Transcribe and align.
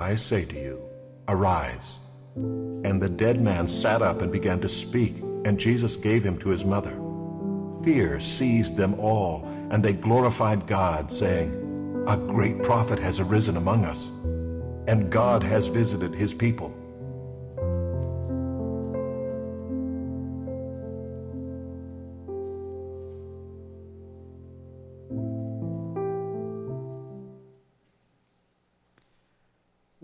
I 0.00 0.16
say 0.16 0.46
to 0.46 0.58
you, 0.58 0.80
arise. 1.28 1.98
And 2.34 3.02
the 3.02 3.08
dead 3.08 3.42
man 3.42 3.68
sat 3.68 4.00
up 4.00 4.22
and 4.22 4.32
began 4.32 4.58
to 4.60 4.68
speak, 4.68 5.16
and 5.44 5.60
Jesus 5.60 5.94
gave 5.94 6.24
him 6.24 6.38
to 6.38 6.48
his 6.48 6.64
mother. 6.64 6.98
Fear 7.84 8.18
seized 8.20 8.78
them 8.78 8.94
all, 8.94 9.46
and 9.70 9.84
they 9.84 9.92
glorified 9.92 10.66
God, 10.66 11.12
saying, 11.12 11.52
A 12.08 12.16
great 12.16 12.62
prophet 12.62 12.98
has 12.98 13.20
arisen 13.20 13.58
among 13.58 13.84
us, 13.84 14.08
and 14.88 15.10
God 15.10 15.42
has 15.42 15.66
visited 15.66 16.14
his 16.14 16.32
people. 16.32 16.74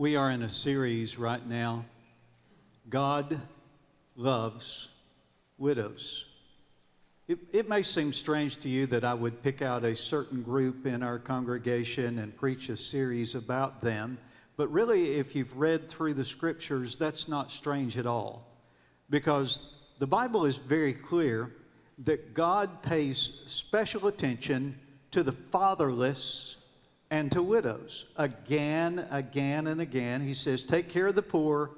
We 0.06 0.14
are 0.14 0.30
in 0.30 0.44
a 0.44 0.48
series 0.48 1.18
right 1.18 1.44
now 1.44 1.84
God 2.88 3.40
loves 4.14 4.86
widows. 5.58 6.26
It, 7.26 7.40
it, 7.52 7.68
may 7.68 7.82
seem 7.82 8.12
strange 8.12 8.58
to 8.58 8.68
you 8.68 8.86
that 8.86 9.02
I 9.02 9.14
would 9.14 9.42
pick 9.42 9.62
out 9.62 9.82
a 9.82 9.96
certain 9.96 10.44
group 10.44 10.86
in 10.86 11.02
our 11.02 11.18
congregation 11.18 12.20
and 12.20 12.36
preach 12.36 12.68
a 12.68 12.77
series 12.77 13.34
about 13.34 13.80
them, 13.80 14.16
but 14.56 14.70
really, 14.70 15.14
if 15.14 15.34
you've 15.34 15.56
read 15.56 15.88
through 15.88 16.14
the 16.14 16.24
scriptures, 16.24 16.96
that's 16.96 17.27
not 17.27 17.50
strange 17.50 17.98
at 17.98 18.06
all. 18.06 18.46
Because 19.10 19.58
the 19.98 20.06
Bible 20.06 20.46
is 20.46 20.58
very 20.58 20.94
clear 20.94 21.50
that 22.04 22.32
God 22.32 22.80
pays 22.80 23.40
special 23.46 24.06
attention 24.06 24.78
to 25.10 25.24
the 25.24 25.32
fatherless 25.32 26.55
and 27.10 27.30
to 27.32 27.42
widows. 27.42 28.06
Again, 28.16 29.06
again, 29.10 29.68
and 29.68 29.80
again, 29.80 30.20
he 30.20 30.34
says, 30.34 30.64
Take 30.64 30.88
care 30.88 31.06
of 31.06 31.14
the 31.14 31.22
poor, 31.22 31.70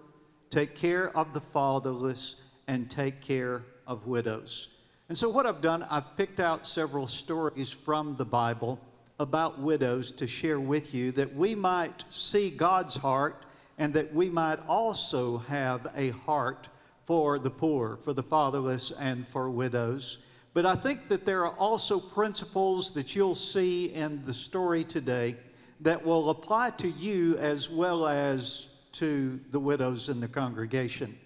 take 0.51 0.75
care 0.75 1.17
of 1.17 1.35
the 1.35 1.41
fatherless, 1.41 2.37
and 2.67 2.91
take 2.91 3.21
care 3.21 3.63
of 3.87 4.07
widows. 4.07 4.69
And 5.09 5.17
so, 5.17 5.29
what 5.29 5.47
I've 5.47 5.61
done, 5.61 5.85
I've 5.85 6.17
picked 6.17 6.41
out 6.41 6.67
several 6.67 7.07
stories 7.07 7.73
from 7.73 8.13
the 8.15 8.25
Bible 8.25 8.79
about 9.21 9.59
widows 9.59 10.13
to 10.13 10.27
share 10.27 10.61
with 10.61 10.95
you 10.95 11.13
that 11.13 11.35
we 11.35 11.55
might 11.55 12.05
see 12.09 12.51
God's 12.51 12.95
heart 12.95 13.45
and 13.79 13.93
that 13.95 14.13
we 14.15 14.29
might 14.29 14.59
also 14.69 15.39
have 15.39 15.87
a 15.97 16.11
heart 16.11 16.69
for 17.05 17.39
the 17.39 17.51
poor, 17.51 17.97
for 17.97 18.13
the 18.13 18.23
fatherless, 18.23 18.93
and 18.99 19.27
for 19.27 19.51
widows. 19.51 20.19
But 20.55 20.67
I 20.67 20.75
think 20.75 21.09
that 21.09 21.25
there 21.25 21.45
are 21.47 21.57
also 21.57 22.01
principles 22.01 22.91
that 22.93 23.15
you'll 23.15 23.35
see 23.35 23.87
in 23.87 24.25
the 24.25 24.35
story 24.35 24.85
today 24.85 25.37
that 25.81 26.05
will 26.05 26.31
apply 26.31 26.71
to 26.71 26.89
you 26.89 27.37
as 27.39 27.71
well 27.71 28.07
as 28.07 28.67
to 28.93 29.39
the 29.51 29.61
widows 29.61 30.09
in 30.09 30.21
the 30.21 30.29
congregation. 30.29 31.17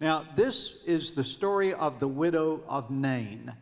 Now, 0.00 0.24
this 0.36 0.76
is 0.86 1.10
the 1.10 1.24
story 1.24 1.74
of 1.74 1.98
the 1.98 2.08
widow 2.08 2.62
of 2.68 2.90
Nain. 2.90 3.52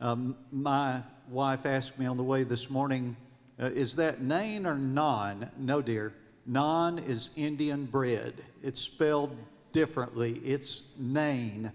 Um, 0.00 0.36
my 0.50 1.02
wife 1.30 1.66
asked 1.66 1.98
me 1.98 2.06
on 2.06 2.16
the 2.16 2.22
way 2.22 2.42
this 2.42 2.68
morning, 2.68 3.16
uh, 3.60 3.66
is 3.66 3.94
that 3.96 4.20
Nain 4.20 4.66
or 4.66 4.74
Non? 4.74 5.48
No, 5.56 5.80
dear. 5.80 6.12
Non 6.46 6.98
is 6.98 7.30
Indian 7.36 7.86
bread. 7.86 8.34
It's 8.62 8.80
spelled 8.80 9.36
differently. 9.72 10.40
It's 10.44 10.82
Nain. 10.98 11.72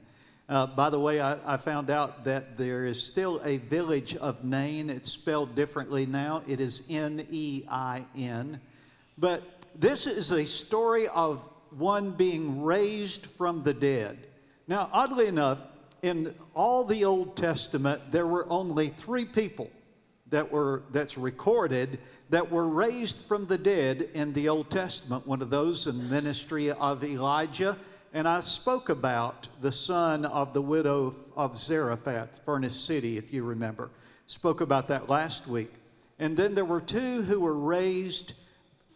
Uh, 0.50 0.66
by 0.66 0.90
the 0.90 1.00
way, 1.00 1.22
I, 1.22 1.38
I, 1.54 1.58
found 1.58 1.92
out 1.92 2.24
that 2.24 2.58
there 2.58 2.84
is 2.84 3.00
still 3.00 3.40
a 3.44 3.58
village 3.58 4.16
of 4.16 4.44
Nain. 4.44 4.90
It's 4.90 5.12
spelled 5.12 5.54
differently 5.54 6.08
now. 6.08 6.42
It 6.48 6.60
is 6.60 6.82
N 6.90 7.28
E 7.30 7.66
I 7.70 8.04
N. 8.18 8.60
But 9.20 9.44
this 9.76 10.08
is 10.08 10.32
a 10.32 10.44
story 10.46 11.08
of 11.10 11.48
one 11.70 12.10
being 12.10 12.64
raised 12.64 13.28
from 13.38 13.62
the 13.62 13.76
dead. 13.76 14.26
Now, 14.68 14.90
oddly 14.92 15.28
enough, 15.28 15.60
in 16.02 16.34
all 16.56 16.84
the 16.84 17.06
Old 17.06 17.38
Testament, 17.38 18.12
there 18.12 18.26
were 18.26 18.48
only 18.50 18.90
three 18.90 19.26
people 19.26 19.70
that 20.32 20.52
were 20.52 20.82
that's 20.92 21.16
recorded 21.16 22.00
that 22.32 22.52
were 22.52 22.68
raised 22.68 23.22
from 23.28 23.46
the 23.46 23.58
dead 23.58 24.10
in 24.16 24.34
the 24.34 24.50
Old 24.50 24.72
Testament. 24.72 25.28
One 25.28 25.44
of 25.44 25.52
those 25.52 25.86
in 25.86 26.00
the 26.00 26.06
ministry 26.06 26.72
of 26.72 27.04
Elijah 27.04 27.78
and 28.14 28.28
I 28.28 28.40
spoke 28.40 28.90
about 28.90 29.48
the 29.62 29.72
son 29.72 30.26
of 30.26 30.54
the 30.54 30.62
widow 30.62 31.16
of 31.36 31.58
Zarephath, 31.58 32.42
Furnace 32.44 32.80
City, 32.80 33.18
if 33.18 33.32
you 33.32 33.44
remember. 33.44 33.92
Spoke 34.26 34.62
about 34.62 34.88
that 34.88 35.10
last 35.10 35.48
week. 35.48 35.72
And 36.18 36.36
then 36.36 36.56
there 36.56 36.66
were 36.66 36.82
two 36.82 37.22
who 37.22 37.40
were 37.40 37.58
raised 37.58 38.34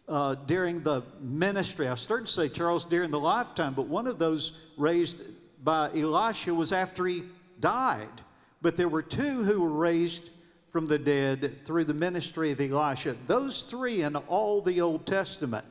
uh, 0.07 0.35
during 0.47 0.81
the 0.81 1.03
ministry. 1.21 1.87
I 1.87 1.95
started 1.95 2.25
to 2.25 2.31
say, 2.31 2.49
Charles, 2.49 2.85
during 2.85 3.11
the 3.11 3.19
lifetime, 3.19 3.73
but 3.73 3.87
one 3.87 4.07
of 4.07 4.19
those 4.19 4.53
raised 4.77 5.19
by 5.63 5.89
Elisha 5.95 6.53
was 6.53 6.73
after 6.73 7.05
he 7.05 7.23
died. 7.59 8.21
But 8.61 8.75
there 8.75 8.89
were 8.89 9.01
two 9.01 9.43
who 9.43 9.61
were 9.61 9.69
raised 9.69 10.31
from 10.71 10.87
the 10.87 10.97
dead 10.97 11.61
through 11.65 11.85
the 11.85 11.93
ministry 11.93 12.51
of 12.51 12.59
Elisha. 12.59 13.15
Those 13.27 13.61
three 13.61 14.01
in 14.01 14.15
all 14.15 14.59
the 14.61 14.81
Old 14.81 15.05
Testament. 15.05 15.65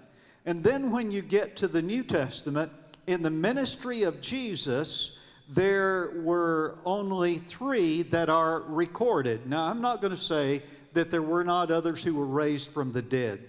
And 0.46 0.62
then 0.62 0.90
when 0.90 1.10
you 1.10 1.22
get 1.22 1.56
to 1.56 1.68
the 1.68 1.82
New 1.82 2.02
Testament, 2.02 2.70
in 3.12 3.22
the 3.22 3.30
ministry 3.30 4.02
of 4.02 4.20
Jesus, 4.20 5.12
there 5.48 6.12
were 6.22 6.78
only 6.84 7.38
three 7.38 8.02
that 8.04 8.28
are 8.28 8.62
recorded. 8.62 9.46
Now, 9.46 9.64
I'm 9.64 9.80
not 9.80 10.00
going 10.00 10.14
to 10.14 10.20
say 10.20 10.62
that 10.94 11.10
there 11.10 11.22
were 11.22 11.44
not 11.44 11.70
others 11.70 12.02
who 12.02 12.14
were 12.14 12.26
raised 12.26 12.70
from 12.70 12.92
the 12.92 13.02
dead, 13.02 13.40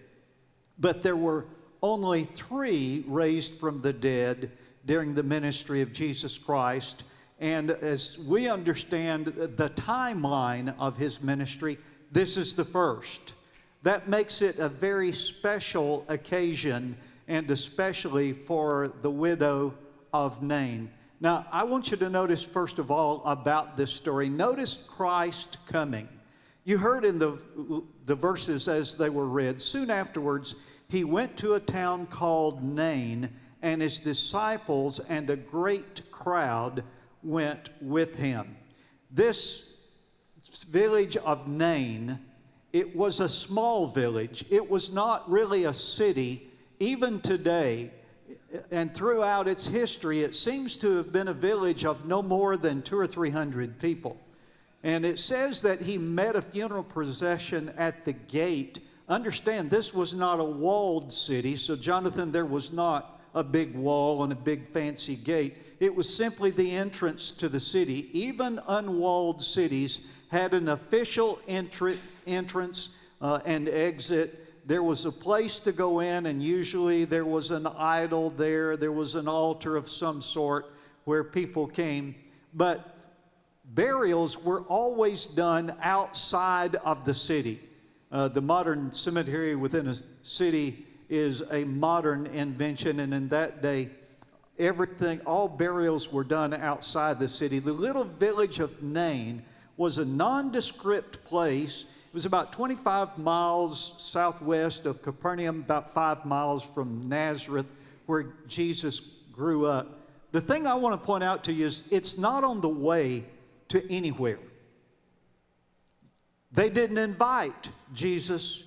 but 0.79 1.02
there 1.02 1.16
were 1.16 1.46
only 1.81 2.25
three 2.35 3.03
raised 3.07 3.59
from 3.59 3.79
the 3.79 3.94
dead 3.94 4.52
during 4.85 5.13
the 5.13 5.23
ministry 5.23 5.81
of 5.81 5.94
Jesus 5.94 6.38
Christ. 6.38 7.03
And 7.40 7.72
as 7.72 8.18
we 8.19 8.50
understand 8.50 9.28
the 9.28 9.69
timeline 9.75 10.73
of 10.79 10.97
his 10.97 11.22
ministry, 11.22 11.78
this 12.12 12.38
is 12.38 12.53
the 12.53 12.66
first. 12.66 13.34
That 13.81 14.07
makes 14.07 14.41
it 14.41 14.59
a 14.59 14.69
very 14.69 15.12
special 15.12 16.06
occasion 16.07 16.97
and 17.28 17.50
especially 17.51 18.34
for 18.34 18.94
the 19.01 19.11
widow 19.11 19.73
of 20.13 20.41
Nain. 20.41 20.91
Now, 21.19 21.45
I 21.51 21.63
want 21.63 21.89
you 21.89 21.97
to 21.97 22.09
notice, 22.09 22.44
first 22.44 22.79
of 22.79 22.91
all, 22.91 23.23
about 23.25 23.78
this 23.78 23.91
story. 23.91 24.28
Notice 24.28 24.79
Christ 24.88 25.57
coming. 25.67 26.09
You 26.66 26.78
heard 26.78 27.06
in 27.06 27.17
the, 27.17 27.38
the 28.06 28.16
verses 28.16 28.67
as 28.67 28.95
they 28.95 29.09
were 29.09 29.28
read, 29.28 29.61
soon 29.61 29.89
afterwards, 29.89 30.56
he 30.89 31.03
went 31.03 31.35
to 31.38 31.53
a 31.53 31.59
town 31.59 32.07
called 32.07 32.63
Nain, 32.63 33.29
and 33.61 33.81
his 33.81 34.00
disciples 34.00 35.00
and 35.00 35.29
a 35.29 35.35
great 35.35 36.09
crowd 36.11 36.84
went 37.23 37.69
with 37.81 38.16
him. 38.16 38.55
This 39.11 39.63
village 40.69 41.17
of 41.17 41.47
Nain, 41.47 42.19
it 42.73 42.95
was 42.95 43.22
a 43.22 43.29
small 43.29 43.87
village. 43.87 44.43
It 44.49 44.69
was 44.69 44.91
not 44.91 45.29
really 45.29 45.66
a 45.66 45.73
city 45.73 46.52
even 46.84 47.22
today, 47.22 47.91
and 48.70 48.94
throughout 48.94 49.47
its 49.47 49.66
history, 49.66 50.22
it 50.22 50.35
seems 50.35 50.76
to 50.78 50.97
have 50.97 51.14
been 51.14 51.30
a 51.30 51.34
village 51.34 51.85
of 51.85 52.06
no 52.06 52.22
more 52.22 52.58
than 52.58 52.82
two 52.82 52.97
or 52.97 53.08
three 53.08 53.30
hundred 53.30 53.80
people. 53.80 54.18
And 54.84 55.06
it 55.06 55.18
says 55.18 55.62
that 55.62 55.82
he 55.82 55.97
met 55.97 56.35
a 56.35 56.41
funeral 56.41 56.84
procession 56.84 57.74
at 57.78 58.03
the 58.03 58.12
gate. 58.14 58.80
Understand, 59.08 59.70
this 59.70 59.94
was 59.94 60.14
not 60.14 60.41
a 60.41 60.44
walled 60.44 61.12
city, 61.14 61.56
so 61.56 61.76
Jonathan, 61.78 62.32
there 62.34 62.46
was 62.46 62.74
not 62.74 63.22
a 63.34 63.44
big 63.44 63.74
wall 63.76 64.24
and 64.24 64.34
a 64.34 64.36
big 64.36 64.70
fancy 64.74 65.16
gate. 65.16 65.58
It 65.79 65.96
was 65.96 66.14
simply 66.14 66.52
the 66.52 66.70
entrance 66.70 67.32
to 67.32 67.47
the 67.47 67.59
city. 67.59 68.09
Even 68.12 68.59
unwalled 68.68 69.41
cities 69.41 70.02
had 70.28 70.53
an 70.53 70.70
official 70.70 71.40
entry, 71.47 71.97
entrance 72.28 72.90
uh, 73.22 73.40
and 73.46 73.70
exit 73.70 74.42
there 74.66 74.84
was 74.84 75.06
a 75.06 75.12
place 75.12 75.60
to 75.62 75.72
go 75.72 76.00
in, 76.00 76.28
and 76.28 76.42
usually 76.42 77.06
there 77.06 77.26
was 77.26 77.52
an 77.52 77.68
idol 77.68 78.30
there, 78.32 78.78
there 78.78 78.92
was 78.92 79.16
an 79.16 79.28
altar 79.28 79.76
of 79.76 79.90
some 79.90 80.22
sort 80.22 80.74
where 81.06 81.24
people 81.24 81.68
came. 81.68 82.16
But 82.54 82.96
burials 83.76 84.38
were 84.38 84.62
always 84.64 85.28
done 85.28 85.76
outside 85.82 86.76
of 86.78 87.06
the 87.06 87.14
city. 87.14 87.62
Uh, 88.12 88.28
the 88.28 88.42
modern 88.42 88.92
cemetery 88.92 89.56
within 89.56 89.88
a 89.88 89.96
city 90.22 90.86
is 91.10 91.44
a 91.52 91.64
modern 91.66 92.28
invention, 92.28 93.02
and 93.02 93.14
in 93.14 93.28
that 93.30 93.62
day, 93.62 93.90
everything, 94.60 95.20
all 95.22 95.48
burials 95.48 96.12
were 96.12 96.24
done 96.24 96.54
outside 96.54 97.20
the 97.20 97.28
city. 97.28 97.60
The 97.60 97.74
little 97.74 98.06
village 98.06 98.60
of 98.60 98.82
Nain 98.82 99.44
was 99.78 99.98
a 99.98 100.06
nondescript 100.06 101.24
place. 101.26 101.86
It 102.14 102.18
was 102.18 102.28
about 102.28 102.54
25 102.54 103.18
miles 103.18 103.96
southwest 103.98 104.86
of 104.86 105.02
Capernaum, 105.02 105.62
about 105.62 105.96
five 105.96 106.24
miles 106.26 106.64
from 106.64 107.10
Nazareth, 107.10 107.66
where 108.06 108.28
Jesus 108.48 109.02
grew 109.32 109.66
up. 109.66 110.00
The 110.32 110.40
thing 110.40 110.68
I 110.68 110.76
want 110.76 110.94
to 111.02 111.04
point 111.04 111.24
out 111.24 111.44
to 111.46 111.52
you 111.52 111.66
is 111.66 111.86
it's 111.90 112.20
not 112.20 112.44
on 112.44 112.62
the 112.62 112.70
way 112.70 113.26
to 113.70 113.92
anywhere. 113.92 114.38
They 116.52 116.70
didn't 116.70 117.00
invite 117.00 117.70
Jesus 117.96 118.64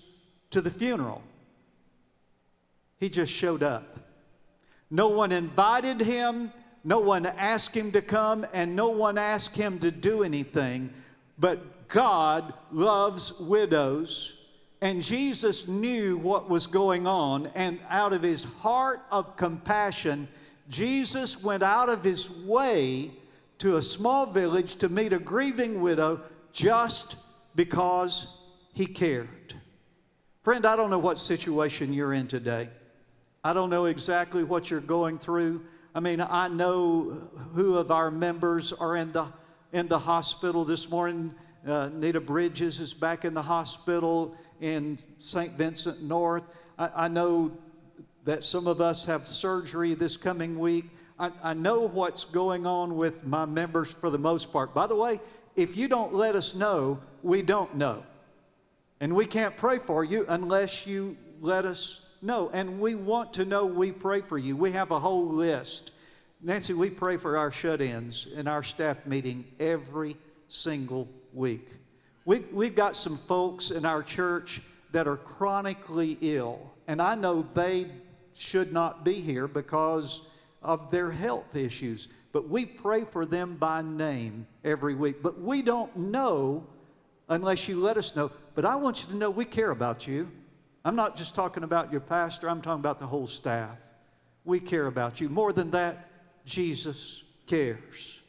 to 0.51 0.61
the 0.61 0.71
funeral, 0.71 1.23
he 2.99 3.09
just 3.09 3.31
showed 3.31 3.63
up. 3.63 4.01
No 4.91 5.07
one 5.07 5.31
invited 5.31 6.01
him, 6.01 6.53
no 6.83 6.99
one 6.99 7.27
asked 7.27 7.77
him 7.77 7.93
to 7.93 8.03
come, 8.03 8.45
and 8.53 8.75
no 8.75 8.89
one 8.89 9.17
asked 9.17 9.57
him 9.57 9.79
to 9.79 9.93
do 9.93 10.25
anything. 10.25 10.93
But 11.39 11.61
God 11.89 12.55
loves 12.73 13.39
widows, 13.39 14.35
and 14.81 15.03
Jesus 15.03 15.67
knew 15.69 16.17
what 16.19 16.51
was 16.51 16.67
going 16.67 17.07
on, 17.07 17.47
and 17.55 17.79
out 17.89 18.13
of 18.13 18.23
his 18.23 18.45
heart 18.45 19.03
of 19.11 19.37
compassion, 19.37 20.29
Jesus 20.69 21.43
went 21.43 21.63
out 21.63 21.89
of 21.89 22.03
his 22.03 22.31
way 22.31 23.13
to 23.59 23.77
a 23.77 23.83
small 23.83 24.27
village 24.27 24.77
to 24.77 24.89
meet 24.89 25.13
a 25.13 25.19
grieving 25.19 25.81
widow 25.81 26.21
just 26.53 27.17
because 27.55 28.27
he 28.73 28.87
cared. 28.87 29.55
Friend, 30.43 30.65
I 30.67 30.77
don't 30.77 30.91
know 30.91 30.99
what 30.99 31.19
situation 31.19 31.93
you're 31.93 32.13
in 32.13 32.29
today. 32.29 32.69
I 33.43 33.53
don't 33.53 33.71
know 33.71 33.87
exactly 33.87 34.45
what 34.45 34.71
you're 34.71 34.81
going 34.81 35.19
through. 35.19 35.63
I 35.95 36.01
mean, 36.01 36.21
I 36.21 36.49
know 36.49 37.31
who 37.55 37.77
of 37.77 37.91
our 37.91 38.11
members 38.11 38.73
are 38.73 38.97
in 38.97 39.13
the, 39.13 39.27
in 39.73 39.89
the 39.89 39.99
hospital 39.99 40.65
this 40.65 40.91
morning. 40.91 41.35
Uh, 41.67 41.89
Nita 41.93 42.21
Bridges 42.21 42.79
is 42.79 42.95
back 42.95 43.25
in 43.25 43.35
the 43.35 43.43
hospital 43.43 44.37
in 44.61 45.01
St. 45.19 45.55
Vincent 45.55 46.01
North. 46.01 46.45
I, 46.79 46.91
I 46.95 47.09
know 47.09 47.51
that 48.25 48.45
some 48.45 48.69
of 48.69 48.81
us 48.81 49.05
have 49.05 49.27
surgery 49.27 49.95
this 49.95 50.17
coming 50.17 50.61
week. 50.61 50.85
I, 51.19 51.33
I 51.43 51.55
know 51.55 51.81
what's 51.81 52.25
going 52.25 52.69
on 52.69 52.95
with 52.95 53.27
my 53.27 53.47
members 53.47 53.91
for 53.91 54.11
the 54.11 54.19
most 54.19 54.53
part. 54.53 54.75
By 54.75 54.87
the 54.87 54.95
way, 54.95 55.21
if 55.57 55.77
you 55.77 55.89
don't 55.89 56.15
let 56.15 56.37
us 56.37 56.55
know, 56.55 57.01
we 57.25 57.43
don't 57.43 57.75
know. 57.75 58.05
And 59.01 59.13
we 59.13 59.27
can't 59.27 59.57
pray 59.57 59.81
for 59.81 60.05
you 60.05 60.25
unless 60.29 60.87
you 60.87 61.17
let 61.41 61.65
us 61.65 62.01
know. 62.23 62.49
and 62.53 62.79
we 62.79 62.95
want 62.95 63.33
to 63.35 63.45
know 63.45 63.67
we 63.67 63.91
pray 63.91 64.21
for 64.21 64.39
you. 64.39 64.57
We 64.57 64.71
have 64.71 64.93
a 64.93 65.01
whole 65.01 65.27
list. 65.27 65.91
Nancy, 66.43 66.75
we 66.75 66.91
pray 66.91 67.17
for 67.17 67.37
our 67.37 67.51
shut 67.51 67.81
ins 67.81 68.29
in 68.37 68.47
our 68.47 68.63
staff 68.63 69.05
meeting 69.05 69.45
every 69.59 70.17
single 70.49 71.09
week. 71.37 71.69
We, 72.25 72.41
we've 72.53 72.75
got 72.75 72.97
some 72.97 73.17
folks 73.17 73.71
in 73.71 73.85
our 73.85 74.03
church 74.03 74.61
that 74.91 75.07
are 75.07 75.17
chronically 75.17 76.19
ill, 76.21 76.73
and 76.89 77.01
I 77.01 77.15
know 77.15 77.47
they 77.55 77.87
should 78.35 78.73
not 78.73 79.05
be 79.05 79.21
here 79.21 79.47
because 79.47 80.23
of 80.63 80.91
their 80.91 81.11
health 81.11 81.55
issues, 81.55 82.09
but 82.33 82.49
we 82.49 82.67
pray 82.67 83.05
for 83.05 83.25
them 83.25 83.57
by 83.57 83.83
name 83.83 84.47
every 84.65 84.95
week. 84.95 85.23
But 85.23 85.41
we 85.41 85.63
don't 85.63 85.95
know 85.97 86.67
unless 87.29 87.69
you 87.69 87.81
let 87.81 87.97
us 87.97 88.15
know. 88.17 88.31
But 88.55 88.65
I 88.65 88.77
want 88.77 89.03
you 89.03 89.09
to 89.09 89.17
know 89.17 89.31
we 89.31 89.45
care 89.45 89.71
about 89.71 90.07
you. 90.07 90.31
I'm 90.85 90.97
not 90.97 91.17
just 91.17 91.35
talking 91.35 91.63
about 91.63 91.91
your 91.91 92.01
pastor, 92.01 92.49
I'm 92.49 92.63
talking 92.63 92.81
about 92.81 93.01
the 93.01 93.07
whole 93.07 93.27
staff. 93.27 93.77
We 94.45 94.61
care 94.61 94.87
about 94.87 95.21
you. 95.21 95.29
More 95.29 95.53
than 95.53 95.71
that, 95.73 96.09
Jesus 96.45 97.23
cares. 97.47 98.21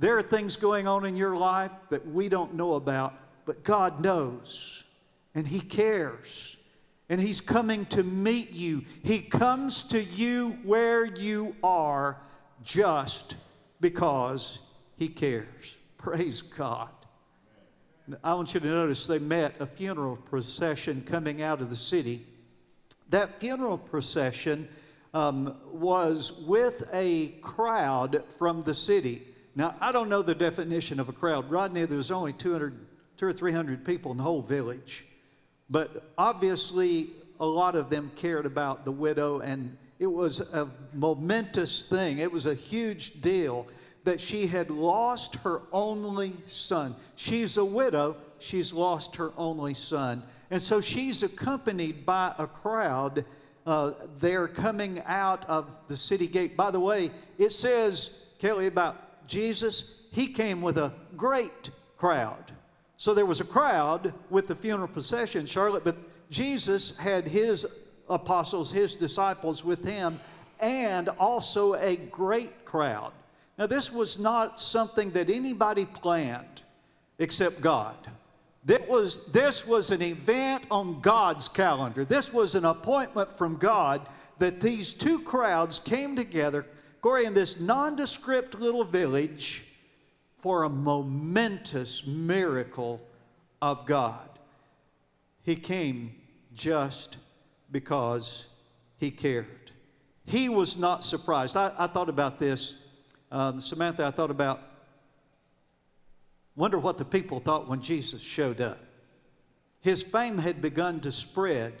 There 0.00 0.16
are 0.16 0.22
things 0.22 0.56
going 0.56 0.88
on 0.88 1.04
in 1.04 1.14
your 1.14 1.36
life 1.36 1.72
that 1.90 2.10
we 2.10 2.30
don't 2.30 2.54
know 2.54 2.72
about, 2.72 3.12
but 3.44 3.62
God 3.64 4.02
knows, 4.02 4.82
and 5.34 5.46
He 5.46 5.60
cares. 5.60 6.56
And 7.10 7.20
He's 7.20 7.42
coming 7.42 7.84
to 7.86 8.02
meet 8.02 8.50
you. 8.50 8.82
He 9.02 9.20
comes 9.20 9.82
to 9.84 10.02
you 10.02 10.56
where 10.64 11.04
you 11.04 11.54
are 11.62 12.16
just 12.62 13.36
because 13.82 14.60
He 14.96 15.06
cares. 15.06 15.76
Praise 15.98 16.40
God. 16.40 16.88
I 18.24 18.32
want 18.32 18.54
you 18.54 18.60
to 18.60 18.66
notice 18.66 19.06
they 19.06 19.18
met 19.18 19.54
a 19.60 19.66
funeral 19.66 20.16
procession 20.16 21.04
coming 21.06 21.42
out 21.42 21.60
of 21.60 21.68
the 21.68 21.76
city. 21.76 22.26
That 23.10 23.38
funeral 23.38 23.76
procession 23.76 24.66
um, 25.12 25.56
was 25.70 26.32
with 26.46 26.84
a 26.90 27.28
crowd 27.42 28.24
from 28.38 28.62
the 28.62 28.72
city. 28.72 29.26
Now, 29.54 29.74
I 29.80 29.92
don't 29.92 30.08
know 30.08 30.22
the 30.22 30.34
definition 30.34 31.00
of 31.00 31.08
a 31.08 31.12
crowd. 31.12 31.50
Rodney, 31.50 31.84
there's 31.84 32.10
only 32.10 32.32
200, 32.32 32.74
two 33.16 33.26
or 33.26 33.32
300 33.32 33.84
people 33.84 34.12
in 34.12 34.16
the 34.16 34.22
whole 34.22 34.42
village. 34.42 35.04
But 35.68 36.12
obviously, 36.16 37.10
a 37.40 37.46
lot 37.46 37.74
of 37.74 37.90
them 37.90 38.10
cared 38.16 38.46
about 38.46 38.84
the 38.84 38.92
widow, 38.92 39.40
and 39.40 39.76
it 39.98 40.06
was 40.06 40.40
a 40.40 40.68
momentous 40.94 41.84
thing. 41.84 42.18
It 42.18 42.30
was 42.30 42.46
a 42.46 42.54
huge 42.54 43.20
deal 43.20 43.66
that 44.04 44.20
she 44.20 44.46
had 44.46 44.70
lost 44.70 45.36
her 45.36 45.62
only 45.72 46.32
son. 46.46 46.96
She's 47.16 47.56
a 47.56 47.64
widow, 47.64 48.16
she's 48.38 48.72
lost 48.72 49.14
her 49.16 49.32
only 49.36 49.74
son. 49.74 50.22
And 50.50 50.60
so 50.60 50.80
she's 50.80 51.22
accompanied 51.22 52.06
by 52.06 52.34
a 52.38 52.46
crowd. 52.46 53.24
Uh, 53.66 53.92
they're 54.18 54.48
coming 54.48 55.02
out 55.06 55.44
of 55.48 55.70
the 55.86 55.96
city 55.96 56.26
gate. 56.26 56.56
By 56.56 56.70
the 56.70 56.80
way, 56.80 57.10
it 57.38 57.52
says, 57.52 58.10
Kelly, 58.38 58.66
about 58.66 59.09
Jesus, 59.30 59.94
he 60.10 60.26
came 60.26 60.60
with 60.60 60.76
a 60.76 60.92
great 61.16 61.70
crowd. 61.96 62.52
So 62.96 63.14
there 63.14 63.24
was 63.24 63.40
a 63.40 63.44
crowd 63.44 64.12
with 64.28 64.46
the 64.46 64.54
funeral 64.54 64.88
procession, 64.88 65.46
Charlotte, 65.46 65.84
but 65.84 65.96
Jesus 66.28 66.96
had 66.98 67.26
his 67.26 67.66
apostles, 68.10 68.70
his 68.70 68.94
disciples 68.94 69.64
with 69.64 69.82
him, 69.86 70.20
and 70.58 71.08
also 71.10 71.74
a 71.74 71.96
great 71.96 72.64
crowd. 72.66 73.12
Now, 73.56 73.66
this 73.66 73.92
was 73.92 74.18
not 74.18 74.60
something 74.60 75.10
that 75.12 75.30
anybody 75.30 75.86
planned 75.86 76.62
except 77.18 77.60
God. 77.60 77.96
This 78.64 78.80
was, 78.88 79.20
this 79.32 79.66
was 79.66 79.90
an 79.90 80.02
event 80.02 80.66
on 80.70 81.00
God's 81.00 81.48
calendar. 81.48 82.04
This 82.04 82.32
was 82.32 82.54
an 82.54 82.64
appointment 82.64 83.36
from 83.38 83.56
God 83.56 84.06
that 84.38 84.60
these 84.60 84.92
two 84.92 85.20
crowds 85.20 85.78
came 85.78 86.16
together, 86.16 86.66
Corey, 87.00 87.24
in 87.24 87.34
this 87.34 87.58
nondescript 87.58 88.58
little 88.58 88.84
village 88.84 89.64
for 90.38 90.64
a 90.64 90.68
momentous 90.68 92.06
miracle 92.06 93.00
of 93.62 93.86
God. 93.86 94.28
He 95.42 95.56
came 95.56 96.14
just 96.54 97.16
because 97.70 98.46
he 98.98 99.10
cared. 99.10 99.46
He 100.26 100.48
was 100.48 100.76
not 100.76 101.02
surprised. 101.02 101.56
I, 101.56 101.72
I 101.78 101.86
thought 101.86 102.08
about 102.08 102.38
this 102.38 102.74
um, 103.32 103.60
Samantha, 103.60 104.04
I 104.04 104.10
thought 104.10 104.30
about, 104.30 104.60
wonder 106.56 106.78
what 106.78 106.98
the 106.98 107.04
people 107.04 107.38
thought 107.38 107.68
when 107.68 107.80
Jesus 107.80 108.20
showed 108.20 108.60
up. 108.60 108.78
His 109.80 110.02
fame 110.02 110.36
had 110.36 110.60
begun 110.60 111.00
to 111.00 111.12
spread. 111.12 111.74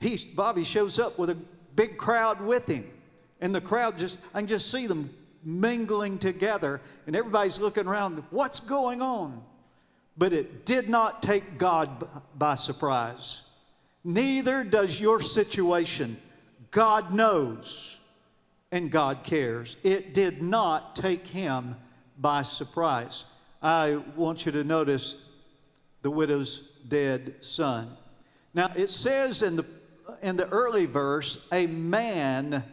He, 0.00 0.16
Bobby 0.34 0.64
shows 0.64 0.98
up 0.98 1.18
with 1.18 1.30
a 1.30 1.36
big 1.74 1.98
crowd 1.98 2.40
with 2.40 2.66
him. 2.66 2.90
And 3.40 3.54
the 3.54 3.60
crowd 3.60 3.98
just, 3.98 4.18
I 4.34 4.40
can 4.40 4.48
just 4.48 4.70
see 4.70 4.86
them 4.86 5.10
mingling 5.44 6.18
together, 6.18 6.80
and 7.06 7.14
everybody's 7.14 7.60
looking 7.60 7.86
around, 7.86 8.22
what's 8.30 8.60
going 8.60 9.00
on? 9.00 9.42
But 10.18 10.32
it 10.32 10.66
did 10.66 10.88
not 10.88 11.22
take 11.22 11.58
God 11.58 12.08
by 12.36 12.54
surprise. 12.54 13.42
Neither 14.02 14.64
does 14.64 15.00
your 15.00 15.20
situation. 15.20 16.16
God 16.70 17.12
knows 17.12 17.98
and 18.72 18.90
God 18.90 19.24
cares. 19.24 19.76
It 19.82 20.14
did 20.14 20.42
not 20.42 20.96
take 20.96 21.26
him 21.26 21.76
by 22.18 22.42
surprise. 22.42 23.24
I 23.62 23.96
want 24.16 24.46
you 24.46 24.52
to 24.52 24.64
notice 24.64 25.18
the 26.02 26.10
widow's 26.10 26.62
dead 26.88 27.36
son. 27.40 27.96
Now, 28.54 28.72
it 28.74 28.90
says 28.90 29.42
in 29.42 29.56
the, 29.56 29.66
in 30.22 30.36
the 30.36 30.48
early 30.48 30.86
verse, 30.86 31.38
a 31.52 31.66
man 31.66 32.64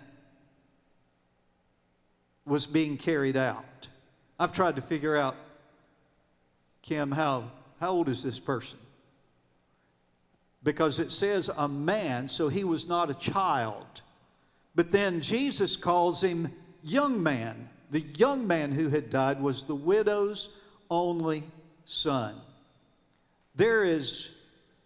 was 2.46 2.66
being 2.66 2.98
carried 2.98 3.38
out. 3.38 3.88
I've 4.40 4.54
tried 4.54 4.76
to 4.76 4.82
figure 4.82 5.16
out, 5.16 5.36
Kim, 6.82 7.12
how, 7.12 7.52
how 7.80 7.92
old 7.92 8.10
is 8.10 8.22
this 8.22 8.40
person? 8.40 8.80
Because 10.64 11.00
it 11.00 11.12
says 11.12 11.50
a 11.56 11.68
man, 11.68 12.28
so 12.28 12.50
he 12.50 12.64
was 12.64 12.88
not 12.88 13.10
a 13.10 13.14
child. 13.14 14.02
But 14.76 14.92
then 14.92 15.22
Jesus 15.22 15.76
calls 15.76 16.24
him 16.24 16.52
young 16.82 17.22
man. 17.22 17.70
The 17.92 18.02
young 18.02 18.48
man 18.48 18.72
who 18.72 18.90
had 18.90 19.10
died 19.10 19.42
was 19.42 19.64
the 19.64 19.76
widow's 19.76 20.50
only 20.90 21.44
son. 21.86 22.36
There 23.56 23.84
is, 23.84 24.30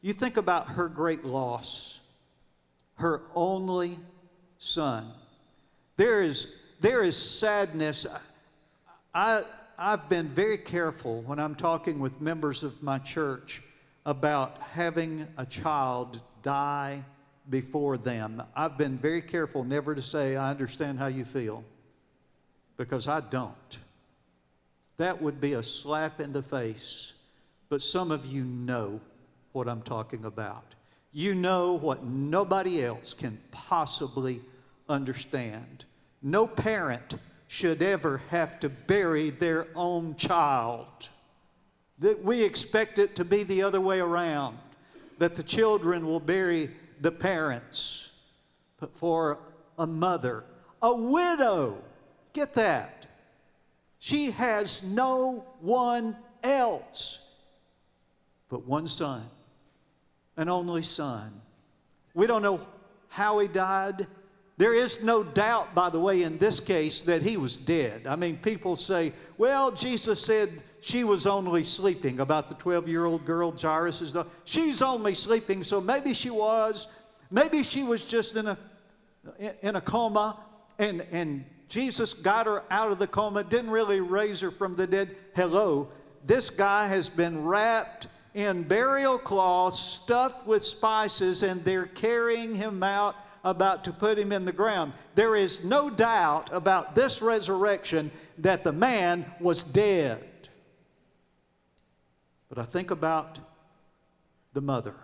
you 0.02 0.14
think 0.14 0.38
about 0.38 0.68
her 0.70 0.90
great 0.90 1.24
loss, 1.24 2.02
her 2.96 3.22
only 3.34 4.00
son. 4.60 5.12
There 5.96 6.22
is, 6.22 6.48
there 6.80 7.04
is 7.04 7.18
sadness. 7.18 8.06
I, 9.14 9.44
I've 9.78 10.10
been 10.10 10.28
very 10.30 10.58
careful 10.58 11.22
when 11.22 11.40
I'm 11.40 11.56
talking 11.56 12.00
with 12.00 12.20
members 12.22 12.64
of 12.64 12.82
my 12.82 13.00
church 13.00 13.62
about 14.06 14.58
having 14.60 15.28
a 15.38 15.46
child 15.46 16.22
die 16.42 17.04
before 17.50 17.98
them. 17.98 18.42
I've 18.56 18.78
been 18.78 18.98
very 18.98 19.22
careful 19.22 19.64
never 19.64 19.96
to 19.96 20.02
say, 20.02 20.36
I 20.36 20.50
understand 20.50 21.00
how 21.00 21.08
you 21.08 21.26
feel, 21.26 21.64
because 22.78 23.08
I 23.08 23.22
don't. 23.22 23.78
That 24.98 25.22
would 25.22 25.40
be 25.40 25.54
a 25.54 25.64
slap 25.64 26.20
in 26.20 26.34
the 26.34 26.42
face. 26.42 27.14
But 27.70 27.82
some 27.82 28.12
of 28.12 28.26
you 28.26 28.44
know 28.44 29.00
what 29.52 29.68
I'm 29.68 29.82
talking 29.82 30.26
about. 30.26 30.76
You 31.12 31.36
know 31.36 31.74
what 31.74 32.04
nobody 32.04 32.84
else 32.84 33.14
can 33.14 33.38
possibly 33.52 34.42
understand. 34.88 35.86
No 36.28 36.46
parent 36.46 37.16
should 37.48 37.82
ever 37.82 38.18
have 38.32 38.60
to 38.60 38.68
bury 38.68 39.30
their 39.30 39.68
own 39.76 40.14
child. 40.18 41.08
That 42.00 42.22
we 42.22 42.44
expect 42.44 43.00
it 43.00 43.16
to 43.16 43.24
be 43.24 43.46
the 43.46 43.64
other 43.64 43.80
way 43.80 44.02
around, 44.02 44.58
that 45.20 45.36
the 45.36 45.44
children 45.44 46.06
will 46.06 46.20
bury 46.20 46.70
the 47.00 47.14
parents. 47.14 48.10
But 48.78 48.94
for 48.98 49.40
a 49.80 49.88
mother, 49.88 50.44
a 50.82 50.94
widow, 50.94 51.78
get 52.34 52.54
that. 52.56 53.06
She 53.98 54.32
has 54.32 54.84
no 54.84 55.46
one 55.62 56.18
else 56.44 57.22
but 58.50 58.68
one 58.68 58.90
son, 58.90 59.24
an 60.36 60.50
only 60.50 60.82
son. 60.82 61.40
We 62.14 62.28
don't 62.28 62.42
know 62.42 62.68
how 63.08 63.40
he 63.40 63.48
died. 63.48 64.08
There 64.58 64.74
is 64.74 65.04
no 65.04 65.24
doubt, 65.24 65.76
by 65.76 65.92
the 65.92 66.00
way, 66.00 66.24
in 66.24 66.40
this 66.40 66.60
case, 66.60 67.02
that 67.04 67.22
he 67.22 67.38
was 67.38 67.58
dead. 67.58 68.08
I 68.08 68.16
mean, 68.16 68.38
people 68.38 68.76
say, 68.76 69.14
well, 69.38 69.70
Jesus 69.72 70.20
said 70.20 70.64
she 70.80 71.04
was 71.04 71.28
only 71.28 71.64
sleeping 71.64 72.22
about 72.22 72.50
the 72.50 72.56
12 72.56 72.88
year 72.88 73.06
old 73.06 73.24
girl, 73.24 73.52
Jairus' 73.52 74.12
daughter. 74.12 74.30
She's 74.46 74.82
only 74.82 75.14
sleeping, 75.14 75.64
so 75.64 75.80
maybe 75.80 76.12
she 76.12 76.32
was. 76.32 76.88
Maybe 77.30 77.62
she 77.62 77.84
was 77.84 78.04
just 78.04 78.36
in 78.36 78.48
a, 78.48 78.58
in 79.62 79.76
a 79.76 79.82
coma, 79.82 80.40
and, 80.80 81.02
and 81.12 81.46
Jesus 81.70 82.16
got 82.16 82.48
her 82.48 82.64
out 82.72 82.92
of 82.92 82.98
the 82.98 83.08
coma, 83.08 83.44
didn't 83.44 83.70
really 83.70 84.00
raise 84.00 84.40
her 84.40 84.50
from 84.50 84.74
the 84.74 84.88
dead. 84.88 85.18
Hello, 85.36 85.88
this 86.26 86.50
guy 86.50 86.88
has 86.88 87.10
been 87.10 87.44
wrapped 87.44 88.08
in 88.34 88.64
burial 88.64 89.20
cloths, 89.20 89.80
stuffed 89.80 90.48
with 90.48 90.64
spices, 90.64 91.44
and 91.44 91.64
they're 91.64 91.88
carrying 91.88 92.56
him 92.56 92.82
out 92.82 93.16
about 93.50 93.84
to 93.86 93.94
put 93.94 94.20
him 94.20 94.32
in 94.32 94.46
the 94.46 94.52
ground. 94.52 94.94
There 95.16 95.36
is 95.36 95.64
no 95.64 95.90
doubt 95.90 96.50
about 96.52 96.96
this 96.96 97.22
resurrection 97.22 98.12
that 98.40 98.64
the 98.64 98.72
man 98.72 99.26
was 99.40 99.64
dead. 99.64 100.50
But 102.50 102.60
I 102.60 102.66
think 102.66 102.92
about 102.92 103.40
the 104.54 104.62
mother. 104.62 104.96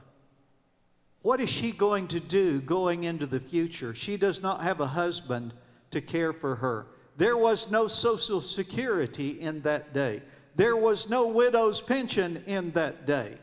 What 1.21 1.39
is 1.39 1.49
she 1.49 1.71
going 1.71 2.07
to 2.09 2.19
do 2.19 2.59
going 2.61 3.05
into 3.05 3.25
the 3.25 3.39
future? 3.39 3.95
She 3.95 4.17
does 4.17 4.41
not 4.41 4.61
have 4.61 4.81
a 4.81 4.87
husband 4.87 5.53
to 5.91 6.01
care 6.01 6.33
for 6.33 6.55
her. 6.55 6.87
There 7.15 7.37
was 7.37 7.71
no 7.71 7.87
Social 7.87 8.41
Security 8.41 9.39
in 9.39 9.61
that 9.61 9.93
day. 9.93 10.21
There 10.55 10.75
was 10.75 11.09
no 11.09 11.27
widow's 11.27 11.79
pension 11.79 12.43
in 12.45 12.71
that 12.71 13.05
day. 13.05 13.37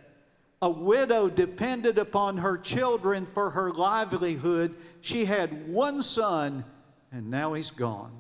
A 0.63 0.69
widow 0.69 1.31
depended 1.31 1.97
upon 1.97 2.37
her 2.37 2.59
children 2.59 3.27
for 3.33 3.51
her 3.51 3.73
livelihood. 3.73 4.77
She 5.01 5.25
had 5.25 5.67
one 5.67 6.03
son, 6.03 6.65
and 7.11 7.31
now 7.31 7.55
he's 7.55 7.71
gone. 7.71 8.13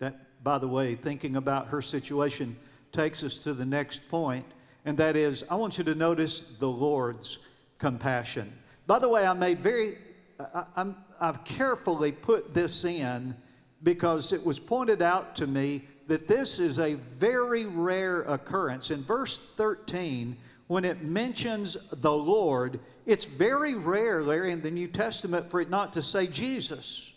That, 0.00 0.42
by 0.42 0.58
the 0.58 0.66
way, 0.66 0.96
thinking 0.96 1.36
about 1.36 1.68
her 1.68 1.80
situation 1.80 2.56
takes 2.90 3.22
us 3.22 3.38
to 3.40 3.54
the 3.54 3.64
next 3.64 4.08
point, 4.08 4.44
and 4.84 4.98
that 4.98 5.14
is 5.14 5.44
I 5.48 5.54
want 5.54 5.78
you 5.78 5.84
to 5.84 5.94
notice 5.94 6.42
the 6.58 6.68
Lord's 6.68 7.38
compassion. 7.78 8.52
By 8.88 8.98
the 8.98 9.08
way, 9.08 9.24
I 9.24 9.34
made 9.34 9.60
very, 9.60 9.98
I, 10.40 10.86
have 11.20 11.44
carefully 11.44 12.10
put 12.10 12.52
this 12.52 12.84
in 12.84 13.36
because 13.84 14.32
it 14.32 14.44
was 14.44 14.58
pointed 14.58 15.00
out 15.00 15.36
to 15.36 15.46
me 15.46 15.84
that 16.08 16.26
this 16.26 16.58
is 16.58 16.78
a 16.78 16.94
very 17.18 17.66
rare 17.66 18.22
occurrence. 18.22 18.90
In 18.90 19.02
verse 19.02 19.40
13, 19.56 20.36
when 20.68 20.84
it 20.84 21.02
mentions 21.02 21.76
the 21.92 22.12
Lord, 22.12 22.80
it's 23.04 23.24
very 23.24 23.74
rare, 23.74 24.22
Larry, 24.22 24.52
in 24.52 24.62
the 24.62 24.70
New 24.70 24.88
Testament 24.88 25.50
for 25.50 25.60
it 25.60 25.70
not 25.70 25.92
to 25.92 26.02
say 26.02 26.26
Jesus 26.26 27.12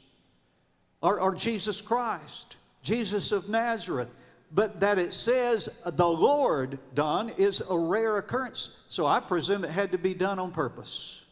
or, 1.02 1.20
or 1.20 1.34
Jesus 1.34 1.82
Christ, 1.82 2.58
Jesus 2.84 3.32
of 3.32 3.50
Nazareth. 3.50 4.10
But 4.52 4.80
that 4.80 4.98
it 4.98 5.14
says 5.14 5.70
the 5.86 6.08
Lord 6.08 6.80
done 6.96 7.30
is 7.38 7.62
a 7.70 7.78
rare 7.78 8.18
occurrence. 8.18 8.72
So 8.88 9.06
I 9.06 9.20
presume 9.20 9.64
it 9.64 9.70
had 9.70 9.92
to 9.92 10.00
be 10.00 10.16
done 10.16 10.40
on 10.40 10.52
purpose. 10.52 11.24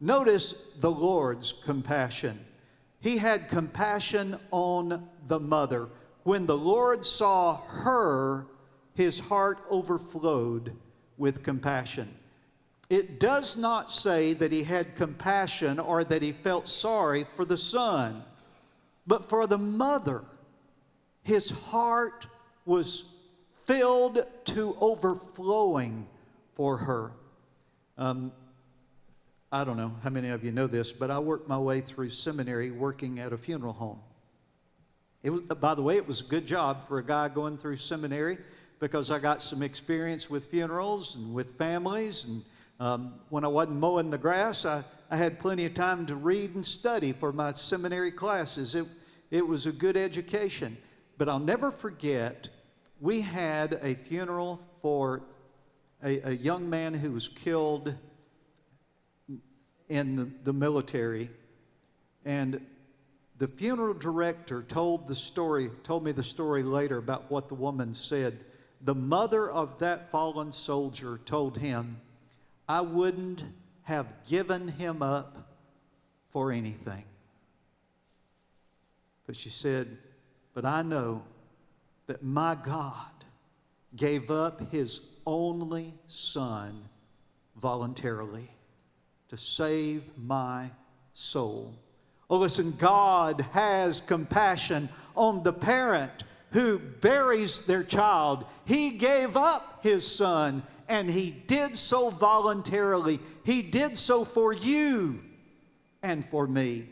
Notice 0.00 0.54
the 0.78 0.90
Lord's 0.90 1.52
compassion. 1.64 2.38
He 3.00 3.18
had 3.18 3.48
compassion 3.48 4.38
on 4.52 5.08
the 5.26 5.40
mother. 5.40 5.88
When 6.22 6.46
the 6.46 6.56
Lord 6.56 7.04
saw 7.04 7.56
her, 7.66 8.46
his 8.94 9.18
heart 9.18 9.58
overflowed 9.68 10.76
with 11.18 11.42
compassion. 11.42 12.08
It 12.88 13.20
does 13.20 13.56
not 13.56 13.90
say 13.90 14.32
that 14.34 14.50
he 14.50 14.62
had 14.62 14.96
compassion 14.96 15.78
or 15.78 16.04
that 16.04 16.22
he 16.22 16.32
felt 16.32 16.66
sorry 16.66 17.26
for 17.36 17.44
the 17.44 17.56
son, 17.56 18.22
but 19.06 19.28
for 19.28 19.46
the 19.46 19.58
mother. 19.58 20.24
His 21.22 21.50
heart 21.50 22.26
was 22.64 23.04
filled 23.66 24.24
to 24.46 24.76
overflowing 24.80 26.06
for 26.54 26.78
her. 26.78 27.12
Um, 27.98 28.32
I 29.52 29.64
don't 29.64 29.76
know 29.76 29.92
how 30.02 30.10
many 30.10 30.28
of 30.28 30.42
you 30.44 30.52
know 30.52 30.66
this, 30.66 30.92
but 30.92 31.10
I 31.10 31.18
worked 31.18 31.48
my 31.48 31.58
way 31.58 31.80
through 31.80 32.10
seminary 32.10 32.70
working 32.70 33.18
at 33.18 33.32
a 33.32 33.38
funeral 33.38 33.72
home. 33.74 34.00
It 35.22 35.30
was, 35.30 35.40
by 35.40 35.74
the 35.74 35.82
way, 35.82 35.96
it 35.96 36.06
was 36.06 36.20
a 36.20 36.24
good 36.24 36.46
job 36.46 36.86
for 36.86 36.98
a 36.98 37.04
guy 37.04 37.28
going 37.28 37.58
through 37.58 37.76
seminary 37.76 38.38
because 38.80 39.10
I 39.10 39.18
got 39.18 39.42
some 39.42 39.62
experience 39.62 40.30
with 40.30 40.46
funerals 40.46 41.16
and 41.16 41.34
with 41.34 41.56
families. 41.58 42.24
And 42.24 42.44
um, 42.78 43.14
when 43.28 43.44
I 43.44 43.48
wasn't 43.48 43.80
mowing 43.80 44.10
the 44.10 44.18
grass, 44.18 44.64
I, 44.64 44.84
I 45.10 45.16
had 45.16 45.38
plenty 45.38 45.64
of 45.64 45.74
time 45.74 46.06
to 46.06 46.16
read 46.16 46.54
and 46.54 46.64
study 46.64 47.12
for 47.12 47.32
my 47.32 47.52
seminary 47.52 48.12
classes. 48.12 48.74
It, 48.74 48.86
it 49.30 49.46
was 49.46 49.66
a 49.66 49.72
good 49.72 49.96
education. 49.96 50.76
But 51.16 51.28
I'll 51.28 51.40
never 51.40 51.70
forget, 51.70 52.48
we 53.00 53.20
had 53.20 53.80
a 53.82 53.94
funeral 53.94 54.60
for 54.80 55.22
a, 56.04 56.20
a 56.20 56.32
young 56.32 56.70
man 56.70 56.94
who 56.94 57.12
was 57.12 57.28
killed 57.28 57.94
in 59.88 60.16
the, 60.16 60.30
the 60.44 60.52
military. 60.52 61.30
And 62.24 62.60
the 63.38 63.48
funeral 63.48 63.94
director 63.94 64.62
told 64.62 65.08
the 65.08 65.14
story, 65.14 65.70
told 65.82 66.04
me 66.04 66.12
the 66.12 66.22
story 66.22 66.62
later 66.62 66.98
about 66.98 67.30
what 67.30 67.48
the 67.48 67.54
woman 67.54 67.92
said 67.94 68.38
the 68.80 68.94
mother 68.94 69.50
of 69.50 69.78
that 69.78 70.10
fallen 70.10 70.52
soldier 70.52 71.20
told 71.24 71.58
him, 71.58 72.00
I 72.68 72.80
wouldn't 72.80 73.44
have 73.82 74.06
given 74.28 74.68
him 74.68 75.02
up 75.02 75.48
for 76.30 76.52
anything. 76.52 77.04
But 79.26 79.36
she 79.36 79.50
said, 79.50 79.98
But 80.54 80.64
I 80.64 80.82
know 80.82 81.22
that 82.06 82.22
my 82.22 82.54
God 82.54 83.06
gave 83.96 84.30
up 84.30 84.70
his 84.70 85.00
only 85.26 85.94
son 86.06 86.82
voluntarily 87.56 88.50
to 89.28 89.36
save 89.36 90.02
my 90.16 90.70
soul. 91.14 91.74
Oh, 92.30 92.38
listen, 92.38 92.74
God 92.78 93.44
has 93.52 94.00
compassion 94.00 94.88
on 95.16 95.42
the 95.42 95.52
parent 95.52 96.24
who 96.52 96.78
buries 96.78 97.60
their 97.60 97.84
child. 97.84 98.44
He 98.64 98.90
gave 98.90 99.36
up 99.36 99.80
his 99.82 100.06
son, 100.06 100.62
and 100.88 101.10
he 101.10 101.30
did 101.30 101.76
so 101.76 102.10
voluntarily. 102.10 103.20
He 103.44 103.62
did 103.62 103.96
so 103.96 104.24
for 104.24 104.52
you 104.52 105.20
and 106.02 106.24
for 106.30 106.46
me. 106.46 106.88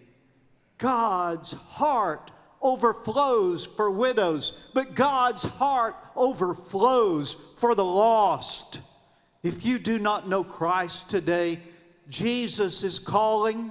God's 0.78 1.52
heart 1.52 2.30
overflows 2.60 3.64
for 3.64 3.90
widows, 3.90 4.54
but 4.74 4.94
God's 4.94 5.44
heart 5.44 5.96
overflows 6.14 7.36
for 7.58 7.74
the 7.74 7.84
lost. 7.84 8.80
If 9.42 9.64
you 9.64 9.78
do 9.78 9.98
not 9.98 10.28
know 10.28 10.44
Christ 10.44 11.08
today, 11.08 11.60
Jesus 12.08 12.82
is 12.82 12.98
calling. 12.98 13.70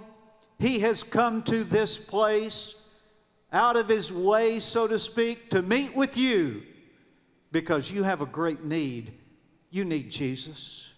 He 0.57 0.79
has 0.79 1.03
come 1.03 1.43
to 1.43 1.63
this 1.63 1.97
place 1.97 2.75
out 3.55 3.75
of 3.77 3.87
his 3.87 4.11
way, 4.11 4.59
so 4.59 4.87
to 4.87 4.99
speak, 4.99 5.49
to 5.51 5.61
meet 5.61 5.95
with 5.95 6.17
you 6.17 6.63
because 7.51 7.89
you 7.89 8.03
have 8.03 8.21
a 8.21 8.25
great 8.25 8.63
need. 8.63 9.13
You 9.71 9.85
need 9.85 10.11
Jesus. 10.11 10.93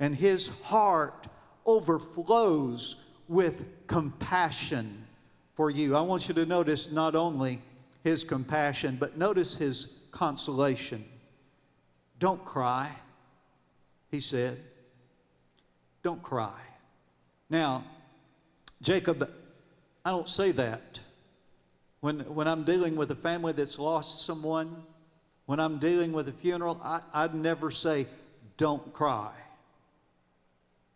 And 0.00 0.14
his 0.14 0.48
heart 0.62 1.26
overflows 1.66 2.96
with 3.28 3.66
compassion 3.86 5.06
for 5.54 5.70
you. 5.70 5.94
I 5.94 6.00
want 6.00 6.28
you 6.28 6.34
to 6.34 6.46
notice 6.46 6.90
not 6.90 7.14
only 7.14 7.60
his 8.02 8.24
compassion, 8.24 8.96
but 8.98 9.16
notice 9.16 9.54
his 9.54 9.88
consolation. 10.10 11.04
Don't 12.18 12.44
cry, 12.44 12.90
he 14.10 14.20
said. 14.20 14.60
Don't 16.02 16.22
cry. 16.22 16.58
Now, 17.48 17.84
Jacob, 18.80 19.30
I 20.04 20.10
don't 20.10 20.28
say 20.28 20.52
that. 20.52 21.00
When, 22.02 22.18
when 22.34 22.48
I'm 22.48 22.64
dealing 22.64 22.96
with 22.96 23.12
a 23.12 23.14
family 23.14 23.52
that's 23.52 23.78
lost 23.78 24.26
someone, 24.26 24.82
when 25.46 25.60
I'm 25.60 25.78
dealing 25.78 26.12
with 26.12 26.28
a 26.28 26.32
funeral, 26.32 26.80
I, 26.82 27.00
I'd 27.14 27.32
never 27.32 27.70
say, 27.70 28.08
don't 28.56 28.92
cry. 28.92 29.30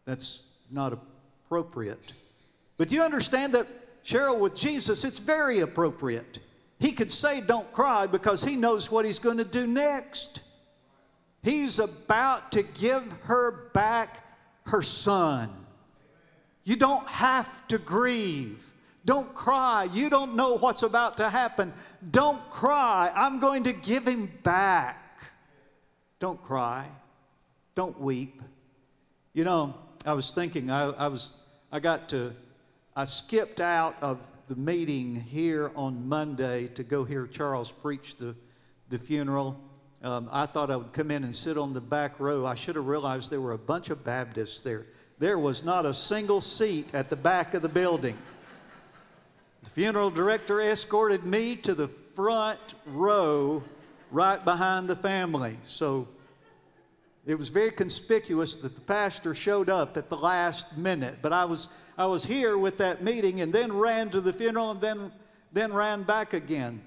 That's 0.04 0.40
not 0.68 0.92
appropriate. 0.92 2.12
But 2.76 2.90
you 2.90 3.02
understand 3.02 3.54
that, 3.54 3.68
Cheryl, 4.04 4.40
with 4.40 4.56
Jesus, 4.56 5.04
it's 5.04 5.20
very 5.20 5.60
appropriate. 5.60 6.40
He 6.80 6.90
could 6.90 7.12
say, 7.12 7.40
Don't 7.40 7.72
cry, 7.72 8.08
because 8.08 8.42
he 8.42 8.56
knows 8.56 8.90
what 8.90 9.04
he's 9.04 9.20
going 9.20 9.38
to 9.38 9.44
do 9.44 9.64
next. 9.64 10.40
He's 11.42 11.78
about 11.78 12.50
to 12.52 12.64
give 12.64 13.04
her 13.22 13.70
back 13.72 14.24
her 14.64 14.82
son. 14.82 15.50
You 16.64 16.74
don't 16.74 17.06
have 17.08 17.68
to 17.68 17.78
grieve. 17.78 18.60
Don't 19.06 19.32
cry. 19.34 19.84
You 19.84 20.10
don't 20.10 20.34
know 20.34 20.58
what's 20.58 20.82
about 20.82 21.16
to 21.18 21.30
happen. 21.30 21.72
Don't 22.10 22.50
cry. 22.50 23.10
I'm 23.14 23.38
going 23.38 23.62
to 23.64 23.72
give 23.72 24.06
him 24.06 24.30
back. 24.42 25.22
Don't 26.18 26.42
cry. 26.42 26.88
Don't 27.76 27.98
weep. 28.00 28.42
You 29.32 29.44
know, 29.44 29.74
I 30.04 30.12
was 30.12 30.32
thinking, 30.32 30.70
I, 30.70 30.90
I 30.90 31.06
was, 31.06 31.32
I 31.70 31.78
got 31.78 32.08
to, 32.08 32.32
I 32.96 33.04
skipped 33.04 33.60
out 33.60 33.96
of 34.02 34.18
the 34.48 34.56
meeting 34.56 35.14
here 35.14 35.70
on 35.76 36.08
Monday 36.08 36.66
to 36.68 36.82
go 36.82 37.04
hear 37.04 37.28
Charles 37.28 37.70
preach 37.70 38.16
the, 38.16 38.34
the 38.88 38.98
funeral. 38.98 39.56
Um, 40.02 40.28
I 40.32 40.46
thought 40.46 40.70
I 40.70 40.76
would 40.76 40.92
come 40.92 41.12
in 41.12 41.22
and 41.22 41.34
sit 41.34 41.56
on 41.56 41.72
the 41.72 41.80
back 41.80 42.18
row. 42.18 42.44
I 42.44 42.56
should 42.56 42.74
have 42.74 42.86
realized 42.86 43.30
there 43.30 43.40
were 43.40 43.52
a 43.52 43.58
bunch 43.58 43.90
of 43.90 44.02
Baptists 44.02 44.60
there. 44.60 44.86
There 45.18 45.38
was 45.38 45.62
not 45.62 45.86
a 45.86 45.94
single 45.94 46.40
seat 46.40 46.88
at 46.92 47.08
the 47.08 47.16
back 47.16 47.54
of 47.54 47.62
the 47.62 47.68
building. 47.68 48.18
The 49.66 49.72
funeral 49.82 50.10
director 50.10 50.60
escorted 50.60 51.24
me 51.24 51.56
to 51.56 51.74
the 51.74 51.88
front 52.14 52.74
row 52.86 53.62
right 54.12 54.42
behind 54.42 54.88
the 54.88 54.94
family. 54.94 55.58
So 55.62 56.06
it 57.26 57.34
was 57.34 57.48
very 57.48 57.72
conspicuous 57.72 58.56
that 58.58 58.76
the 58.76 58.80
pastor 58.80 59.34
showed 59.34 59.68
up 59.68 59.96
at 59.96 60.08
the 60.08 60.16
last 60.16 60.78
minute. 60.78 61.18
But 61.20 61.32
I 61.32 61.44
was, 61.44 61.66
I 61.98 62.06
was 62.06 62.24
here 62.24 62.56
with 62.56 62.78
that 62.78 63.02
meeting 63.02 63.40
and 63.40 63.52
then 63.52 63.72
ran 63.72 64.08
to 64.10 64.20
the 64.20 64.32
funeral 64.32 64.70
and 64.70 64.80
then, 64.80 65.12
then 65.52 65.72
ran 65.72 66.04
back 66.04 66.32
again. 66.32 66.80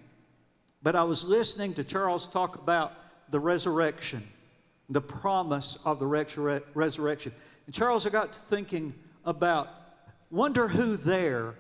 But 0.82 0.96
I 0.96 1.04
was 1.04 1.26
listening 1.26 1.74
to 1.74 1.84
Charles 1.84 2.30
talk 2.30 2.56
about 2.56 2.94
the 3.30 3.42
resurrection, 3.42 4.26
the 4.88 5.02
promise 5.02 5.78
of 5.84 6.00
the 6.00 6.08
resurrection. 6.08 7.34
And 7.66 7.76
Charles, 7.76 8.08
I 8.08 8.10
got 8.10 8.32
to 8.34 8.40
thinking 8.40 8.94
about 9.26 9.68
wonder 10.32 10.70
who 10.70 10.96
there 10.96 11.56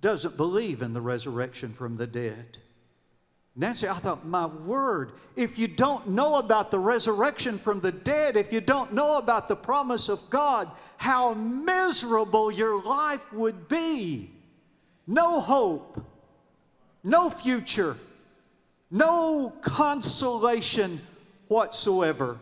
doesn't 0.00 0.36
believe 0.36 0.82
in 0.82 0.92
the 0.92 1.00
resurrection 1.00 1.72
from 1.72 1.96
the 1.96 2.06
dead. 2.06 2.58
Nancy, 3.56 3.88
I 3.88 3.94
thought, 3.94 4.24
my 4.26 4.46
word, 4.46 5.12
if 5.36 5.58
you 5.58 5.68
don't 5.68 6.08
know 6.08 6.36
about 6.36 6.70
the 6.70 6.78
resurrection 6.78 7.58
from 7.58 7.80
the 7.80 7.92
dead, 7.92 8.36
if 8.36 8.52
you 8.52 8.60
don't 8.60 8.92
know 8.92 9.16
about 9.16 9.48
the 9.48 9.56
promise 9.56 10.08
of 10.08 10.30
God, 10.30 10.70
how 10.96 11.34
miserable 11.34 12.50
your 12.50 12.82
life 12.82 13.32
would 13.32 13.68
be. 13.68 14.30
No 15.06 15.40
hope, 15.40 16.02
no 17.02 17.28
future, 17.28 17.96
no 18.90 19.52
consolation 19.60 21.00
whatsoever. 21.48 22.38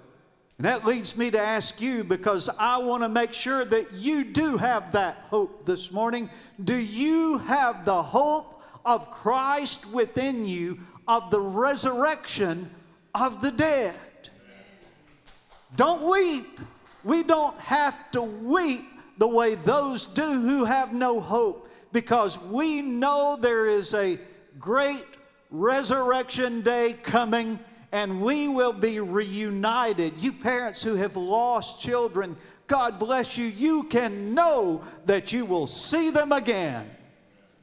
And 0.59 0.67
that 0.67 0.85
leads 0.85 1.17
me 1.17 1.31
to 1.31 1.39
ask 1.41 1.81
you 1.81 2.03
because 2.03 2.51
I 2.59 2.79
want 2.79 3.05
to 3.05 3.09
make 3.09 3.33
sure 3.33 3.65
that 3.65 3.93
you 3.93 4.25
do 4.25 4.57
have 4.57 4.91
that 4.91 5.25
hope 5.31 5.65
this 5.65 5.93
morning. 5.93 6.29
Do 6.65 6.75
you 6.75 7.39
have 7.39 7.85
the 7.85 8.03
hope 8.03 8.61
of 8.85 9.09
Christ 9.09 9.87
within 9.87 10.45
you, 10.45 10.81
of 11.07 11.31
the 11.31 11.41
resurrection 11.41 12.69
of 13.15 13.41
the 13.41 13.53
dead? 13.53 13.95
Don't 15.77 16.03
weep. 16.11 16.59
We 17.05 17.23
don't 17.23 17.59
have 17.61 18.11
to 18.11 18.23
weep 18.23 18.85
the 19.19 19.29
way 19.29 19.55
those 19.55 20.09
do 20.09 20.25
who 20.25 20.65
have 20.65 20.93
no 20.93 21.21
hope 21.21 21.69
because 21.93 22.37
we 22.41 22.83
know 22.83 23.39
there 23.41 23.67
is 23.67 23.95
a 23.95 24.19
great 24.59 25.07
resurrection 25.51 26.63
day 26.63 26.95
coming 26.95 27.61
and 27.93 28.21
we 28.21 28.49
will 28.49 28.73
be 28.73 29.01
reunited. 29.01 30.19
You 30.19 30.33
parents 30.33 30.83
who 30.83 30.95
have 30.95 31.17
lost 31.17 31.81
children, 31.81 32.37
God 32.67 32.99
bless 32.99 33.39
you. 33.39 33.47
You 33.47 33.85
can 33.85 34.35
know 34.35 34.83
that 35.07 35.33
you 35.33 35.47
will 35.47 35.67
see 35.67 36.11
them 36.11 36.33
again 36.33 36.91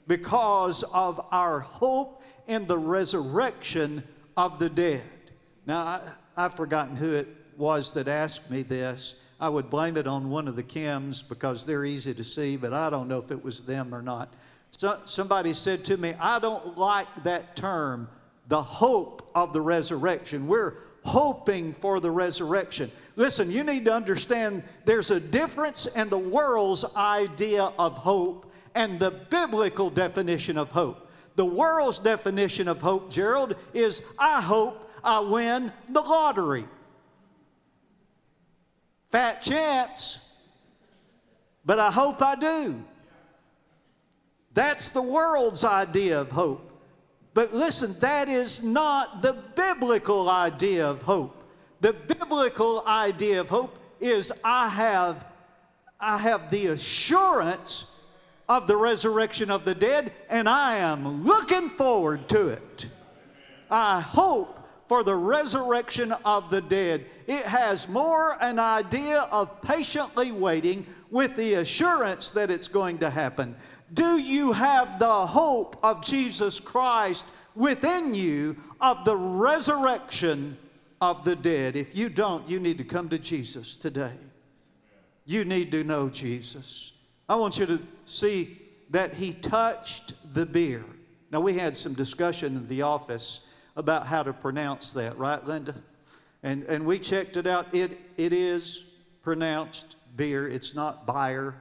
because 0.07 0.83
of 0.93 1.25
our 1.31 1.59
hope 1.59 2.23
in 2.47 2.67
the 2.67 2.77
resurrection 2.77 4.03
of 4.37 4.59
the 4.59 4.69
dead. 4.69 5.03
Now, 5.65 6.01
I, 6.35 6.41
have 6.41 6.55
forgotten 6.55 6.95
who 6.95 7.13
it 7.13 7.27
was 7.57 7.93
that 7.93 8.07
asked 8.07 8.49
me 8.51 8.61
this. 8.61 9.15
I 9.39 9.49
would 9.49 9.69
blame 9.69 9.95
it 9.97 10.07
on 10.07 10.29
one 10.29 10.47
of 10.47 10.55
the 10.55 10.63
Kims 10.63 11.27
because 11.27 11.65
they're 11.65 11.85
easy 11.85 12.13
to 12.13 12.23
see, 12.23 12.57
but 12.57 12.73
I 12.73 12.89
don't 12.89 13.07
know 13.07 13.19
if 13.19 13.31
it 13.31 13.43
was 13.43 13.61
them 13.61 13.93
or 13.93 14.01
not. 14.01 14.33
So, 14.71 14.99
somebody 15.05 15.53
said 15.53 15.85
to 15.85 15.97
me, 15.97 16.13
I 16.19 16.39
don't 16.39 16.77
like 16.77 17.07
that 17.23 17.55
term, 17.55 18.09
the 18.47 18.61
hope 18.61 19.29
of 19.35 19.53
the 19.53 19.61
resurrection. 19.61 20.47
We're 20.47 20.75
hoping 21.03 21.73
for 21.81 21.99
the 21.99 22.11
resurrection. 22.11 22.91
Listen, 23.15 23.51
you 23.51 23.63
need 23.63 23.85
to 23.85 23.93
understand 23.93 24.63
there's 24.85 25.11
a 25.11 25.19
difference 25.19 25.85
in 25.87 26.09
the 26.09 26.17
world's 26.17 26.83
idea 26.95 27.71
of 27.79 27.93
hope 27.93 28.51
and 28.73 28.99
the 28.99 29.11
biblical 29.11 29.89
definition 29.89 30.57
of 30.57 30.69
hope. 30.69 31.09
The 31.35 31.45
world's 31.45 31.99
definition 31.99 32.67
of 32.67 32.81
hope, 32.81 33.11
Gerald, 33.11 33.55
is 33.73 34.01
I 34.17 34.41
hope 34.41 34.89
I 35.03 35.19
win 35.19 35.71
the 35.89 36.01
lottery. 36.01 36.65
Fat 39.11 39.41
chance, 39.41 40.19
but 41.65 41.79
I 41.79 41.91
hope 41.91 42.21
I 42.21 42.35
do. 42.35 42.83
That's 44.53 44.89
the 44.89 45.01
world's 45.01 45.63
idea 45.63 46.19
of 46.19 46.31
hope. 46.31 46.64
But 47.35 47.53
listen, 47.53 47.97
that 47.99 48.29
is 48.29 48.63
not 48.63 49.21
the 49.21 49.33
biblical 49.33 50.29
idea 50.29 50.87
of 50.87 51.01
hope. 51.01 51.43
The 51.81 51.91
biblical 51.91 52.81
idea 52.87 53.41
of 53.41 53.49
hope 53.49 53.77
is 53.99 54.31
I 54.41 54.69
have, 54.69 55.25
I 55.99 56.17
have 56.17 56.49
the 56.49 56.67
assurance 56.67 57.87
of 58.47 58.67
the 58.67 58.77
resurrection 58.77 59.51
of 59.51 59.65
the 59.65 59.75
dead, 59.75 60.13
and 60.29 60.47
I 60.47 60.77
am 60.77 61.25
looking 61.25 61.69
forward 61.69 62.29
to 62.29 62.47
it. 62.47 62.87
I 63.69 63.99
hope 63.99 64.57
for 64.87 65.03
the 65.03 65.15
resurrection 65.15 66.13
of 66.23 66.49
the 66.49 66.61
dead. 66.61 67.05
It 67.27 67.45
has 67.45 67.89
more 67.89 68.37
an 68.41 68.59
idea 68.59 69.21
of 69.23 69.61
patiently 69.61 70.31
waiting 70.31 70.87
with 71.11 71.35
the 71.35 71.55
assurance 71.55 72.31
that 72.31 72.49
it's 72.49 72.69
going 72.69 72.99
to 72.99 73.09
happen. 73.09 73.57
Do 73.93 74.17
you 74.17 74.51
have 74.51 74.99
the 74.99 75.27
hope 75.27 75.77
of 75.83 76.03
Jesus 76.03 76.59
Christ 76.59 77.25
within 77.55 78.15
you 78.15 78.57
of 78.81 79.05
the 79.05 79.15
resurrection 79.15 80.57
of 81.01 81.23
the 81.23 81.35
dead? 81.35 81.75
If 81.75 81.95
you 81.95 82.09
don't, 82.09 82.47
you 82.49 82.59
need 82.59 82.77
to 82.79 82.83
come 82.83 83.09
to 83.09 83.19
Jesus 83.19 83.75
today. 83.75 84.13
You 85.25 85.45
need 85.45 85.71
to 85.71 85.83
know 85.83 86.09
Jesus. 86.09 86.91
I 87.29 87.35
want 87.35 87.57
you 87.57 87.65
to 87.67 87.79
see 88.05 88.61
that 88.89 89.13
he 89.13 89.33
touched 89.33 90.13
the 90.33 90.45
bier. 90.45 90.85
Now, 91.31 91.41
we 91.41 91.57
had 91.57 91.75
some 91.75 91.93
discussion 91.93 92.55
in 92.55 92.67
the 92.67 92.81
office 92.81 93.41
about 93.75 94.07
how 94.07 94.23
to 94.23 94.33
pronounce 94.33 94.93
that, 94.93 95.17
right, 95.17 95.43
Linda? 95.45 95.75
And, 96.43 96.63
and 96.63 96.85
we 96.85 96.99
checked 96.99 97.37
it 97.37 97.47
out. 97.47 97.73
It, 97.73 97.99
it 98.17 98.31
is 98.31 98.85
pronounced 99.21 99.95
beer. 100.15 100.47
It's 100.47 100.75
not 100.75 101.05
buyer, 101.05 101.55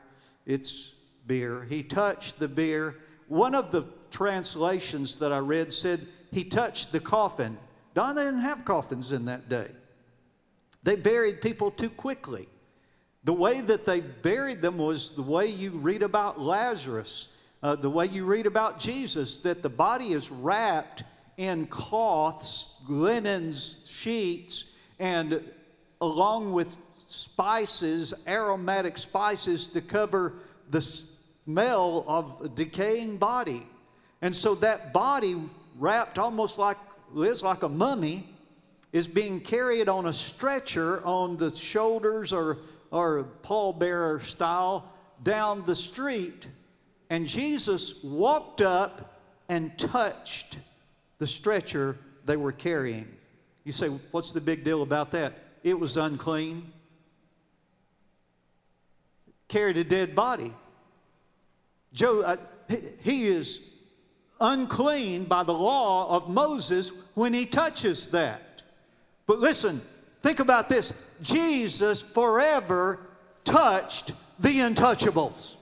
it's 0.46 0.93
bier. 1.26 1.64
He 1.64 1.82
touched 1.82 2.38
the 2.38 2.48
bier. 2.48 2.96
One 3.28 3.54
of 3.54 3.72
the 3.72 3.84
translations 4.10 5.16
that 5.16 5.32
I 5.32 5.38
read 5.38 5.72
said 5.72 6.06
he 6.30 6.44
touched 6.44 6.92
the 6.92 7.00
coffin. 7.00 7.58
Don 7.94 8.16
didn't 8.16 8.40
have 8.40 8.64
coffins 8.64 9.12
in 9.12 9.24
that 9.26 9.48
day. 9.48 9.68
They 10.82 10.96
buried 10.96 11.40
people 11.40 11.70
too 11.70 11.90
quickly. 11.90 12.48
The 13.24 13.32
way 13.32 13.62
that 13.62 13.84
they 13.84 14.00
buried 14.00 14.60
them 14.60 14.76
was 14.76 15.12
the 15.12 15.22
way 15.22 15.46
you 15.46 15.70
read 15.70 16.02
about 16.02 16.40
Lazarus, 16.40 17.28
uh, 17.62 17.74
the 17.76 17.88
way 17.88 18.06
you 18.06 18.24
read 18.26 18.46
about 18.46 18.78
Jesus, 18.78 19.38
that 19.40 19.62
the 19.62 19.70
body 19.70 20.12
is 20.12 20.30
wrapped 20.30 21.04
in 21.38 21.66
cloths, 21.66 22.74
linens, 22.87 23.78
sheets, 23.84 24.66
and 24.98 25.42
along 26.00 26.52
with 26.52 26.76
spices, 26.94 28.12
aromatic 28.28 28.98
spices 28.98 29.68
to 29.68 29.80
cover 29.80 30.34
the 30.70 30.80
smell 31.44 32.04
of 32.07 32.40
a 32.42 32.48
decaying 32.48 33.16
body. 33.16 33.66
And 34.22 34.35
so 34.35 34.54
that 34.57 34.92
body, 34.92 35.42
wrapped 35.78 36.18
almost 36.18 36.59
like, 36.59 36.78
is 37.16 37.42
like 37.42 37.62
a 37.62 37.68
mummy, 37.68 38.28
is 38.92 39.07
being 39.07 39.40
carried 39.40 39.88
on 39.88 40.07
a 40.07 40.12
stretcher 40.12 41.04
on 41.04 41.37
the 41.37 41.54
shoulders 41.54 42.33
or, 42.33 42.59
or 42.90 43.26
pallbearer 43.42 44.22
style 44.22 44.90
down 45.22 45.64
the 45.66 45.74
street. 45.74 46.46
And 47.11 47.26
Jesus 47.26 48.02
walked 48.02 48.62
up 48.62 49.20
and 49.48 49.76
touched 49.78 50.59
the 51.18 51.26
stretcher 51.26 51.98
they 52.24 52.37
were 52.37 52.52
carrying. 52.52 53.09
You 53.64 53.72
say, 53.72 53.88
what's 54.11 54.33
the 54.33 54.40
big 54.40 54.64
deal 54.64 54.83
about 54.83 55.11
that? 55.12 55.35
It 55.62 55.78
was 55.78 55.96
unclean. 55.96 56.72
Carried 59.48 59.76
a 59.76 59.85
dead 59.85 60.14
body. 60.14 60.52
Joe, 61.94 62.22
uh, 62.22 62.37
he 63.00 63.28
is 63.28 63.61
unclean 64.40 65.24
by 65.24 65.44
the 65.44 65.54
law 65.54 66.14
of 66.14 66.28
Moses 66.28 66.90
when 67.14 67.33
he 67.33 67.46
touches 67.46 68.09
that. 68.09 68.62
But 69.26 69.38
listen, 69.38 69.80
think 70.22 70.40
about 70.40 70.68
this 70.68 70.92
Jesus 71.22 72.02
forever 72.02 73.07
touched 73.44 74.12
the 74.40 74.59
untouchables. 74.59 75.57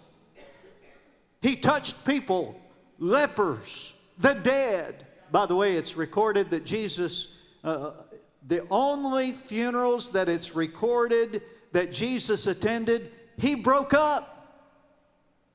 He 1.42 1.56
touched 1.56 2.04
people, 2.04 2.58
lepers, 2.98 3.92
the 4.18 4.32
dead. 4.32 5.06
By 5.30 5.46
the 5.46 5.56
way, 5.56 5.76
it's 5.76 5.96
recorded 5.96 6.50
that 6.50 6.64
Jesus, 6.64 7.28
uh, 7.64 7.92
the 8.48 8.66
only 8.70 9.32
funerals 9.32 10.10
that 10.10 10.28
it's 10.28 10.54
recorded 10.54 11.42
that 11.72 11.92
Jesus 11.92 12.46
attended, 12.46 13.10
he 13.38 13.54
broke 13.54 13.92
up. 13.92 14.31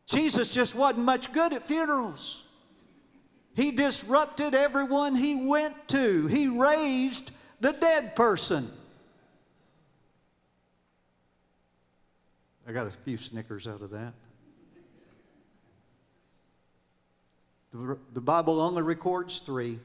Jesus 0.07 0.47
just 0.49 0.73
wasn't 0.73 1.03
much 1.03 1.33
good 1.33 1.53
at 1.53 1.67
funerals. 1.67 2.43
He 3.53 3.71
disrupted 3.71 4.55
everyone 4.55 5.15
he 5.15 5.35
went 5.35 5.89
to. 5.89 6.27
He 6.27 6.47
raised 6.47 7.31
the 7.59 7.73
dead 7.73 8.15
person. 8.15 8.71
I 12.65 12.71
got 12.71 12.87
a 12.87 12.91
few 12.91 13.17
snickers 13.17 13.67
out 13.67 13.81
of 13.81 13.91
that. 13.91 14.13
The, 17.71 17.97
the 18.13 18.21
Bible 18.21 18.61
only 18.61 18.83
records 18.83 19.39
three, 19.39 19.79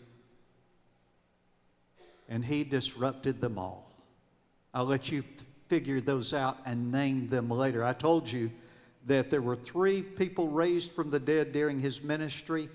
and 2.29 2.45
he 2.45 2.63
disrupted 2.63 3.41
them 3.41 3.59
all. 3.59 3.91
I'll 4.73 4.85
let 4.85 5.11
you 5.11 5.25
figure 5.69 6.01
those 6.01 6.33
out 6.33 6.59
and 6.65 6.93
name 6.93 7.29
them 7.29 7.51
later. 7.51 7.85
I 7.85 7.93
told 7.93 8.31
you 8.31 8.53
that 9.07 9.31
there 9.31 9.43
were 9.43 9.57
three 9.57 10.03
people 10.03 10.49
raised 10.49 10.93
from 10.93 11.11
the 11.11 11.21
dead 11.21 11.53
during 11.53 11.81
his 11.81 12.03
ministry. 12.03 12.69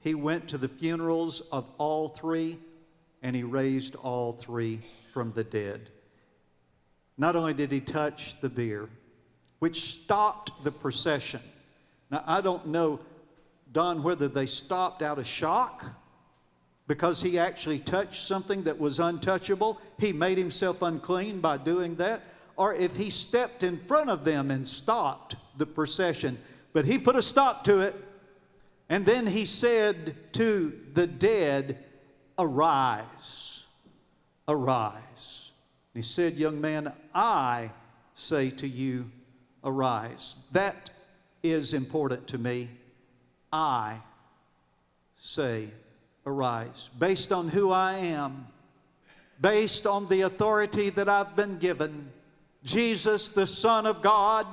He 0.00 0.14
went 0.14 0.48
to 0.48 0.58
the 0.58 0.68
funerals 0.68 1.42
of 1.52 1.66
all 1.78 2.08
three, 2.08 2.58
and 3.22 3.34
he 3.34 3.42
raised 3.42 3.94
all 3.96 4.32
three 4.32 4.80
from 5.12 5.32
the 5.32 5.44
dead. 5.44 5.90
Not 7.16 7.36
only 7.36 7.54
did 7.54 7.72
he 7.72 7.80
touch 7.80 8.40
the 8.40 8.48
bier, 8.48 8.88
which 9.58 9.90
stopped 9.90 10.52
the 10.64 10.70
procession. 10.70 11.40
Now, 12.10 12.22
I 12.26 12.40
don't 12.40 12.68
know, 12.68 13.00
Don, 13.72 14.02
whether 14.02 14.28
they 14.28 14.46
stopped 14.46 15.02
out 15.02 15.18
of 15.18 15.26
shock 15.26 15.84
because 16.86 17.20
he 17.20 17.38
actually 17.38 17.80
touched 17.80 18.26
something 18.26 18.62
that 18.62 18.78
was 18.78 18.98
untouchable. 18.98 19.80
He 19.98 20.12
made 20.12 20.38
himself 20.38 20.80
unclean 20.80 21.40
by 21.40 21.58
doing 21.58 21.94
that. 21.96 22.22
Or 22.56 22.74
if 22.74 22.96
he 22.96 23.10
stepped 23.10 23.62
in 23.62 23.78
front 23.86 24.10
of 24.10 24.24
them 24.24 24.50
and 24.50 24.66
stopped 24.66 25.36
the 25.58 25.66
procession. 25.66 26.38
But 26.72 26.84
he 26.84 26.98
put 26.98 27.16
a 27.16 27.22
stop 27.22 27.64
to 27.64 27.80
it. 27.80 27.94
And 28.88 29.04
then 29.04 29.26
he 29.26 29.44
said 29.44 30.16
to 30.32 30.72
the 30.94 31.06
dead, 31.06 31.84
Arise, 32.38 33.64
arise. 34.46 35.50
He 35.92 36.02
said, 36.02 36.36
Young 36.36 36.60
man, 36.60 36.92
I 37.14 37.70
say 38.14 38.50
to 38.50 38.68
you, 38.68 39.10
arise. 39.64 40.36
That 40.52 40.90
is 41.42 41.74
important 41.74 42.26
to 42.28 42.38
me. 42.38 42.70
I 43.52 43.98
say, 45.20 45.68
arise. 46.26 46.90
Based 46.98 47.32
on 47.32 47.48
who 47.48 47.70
I 47.70 47.94
am, 47.94 48.46
based 49.40 49.86
on 49.86 50.08
the 50.08 50.22
authority 50.22 50.90
that 50.90 51.08
I've 51.08 51.34
been 51.36 51.58
given, 51.58 52.10
Jesus, 52.64 53.28
the 53.28 53.46
Son 53.46 53.86
of 53.86 54.02
God, 54.02 54.46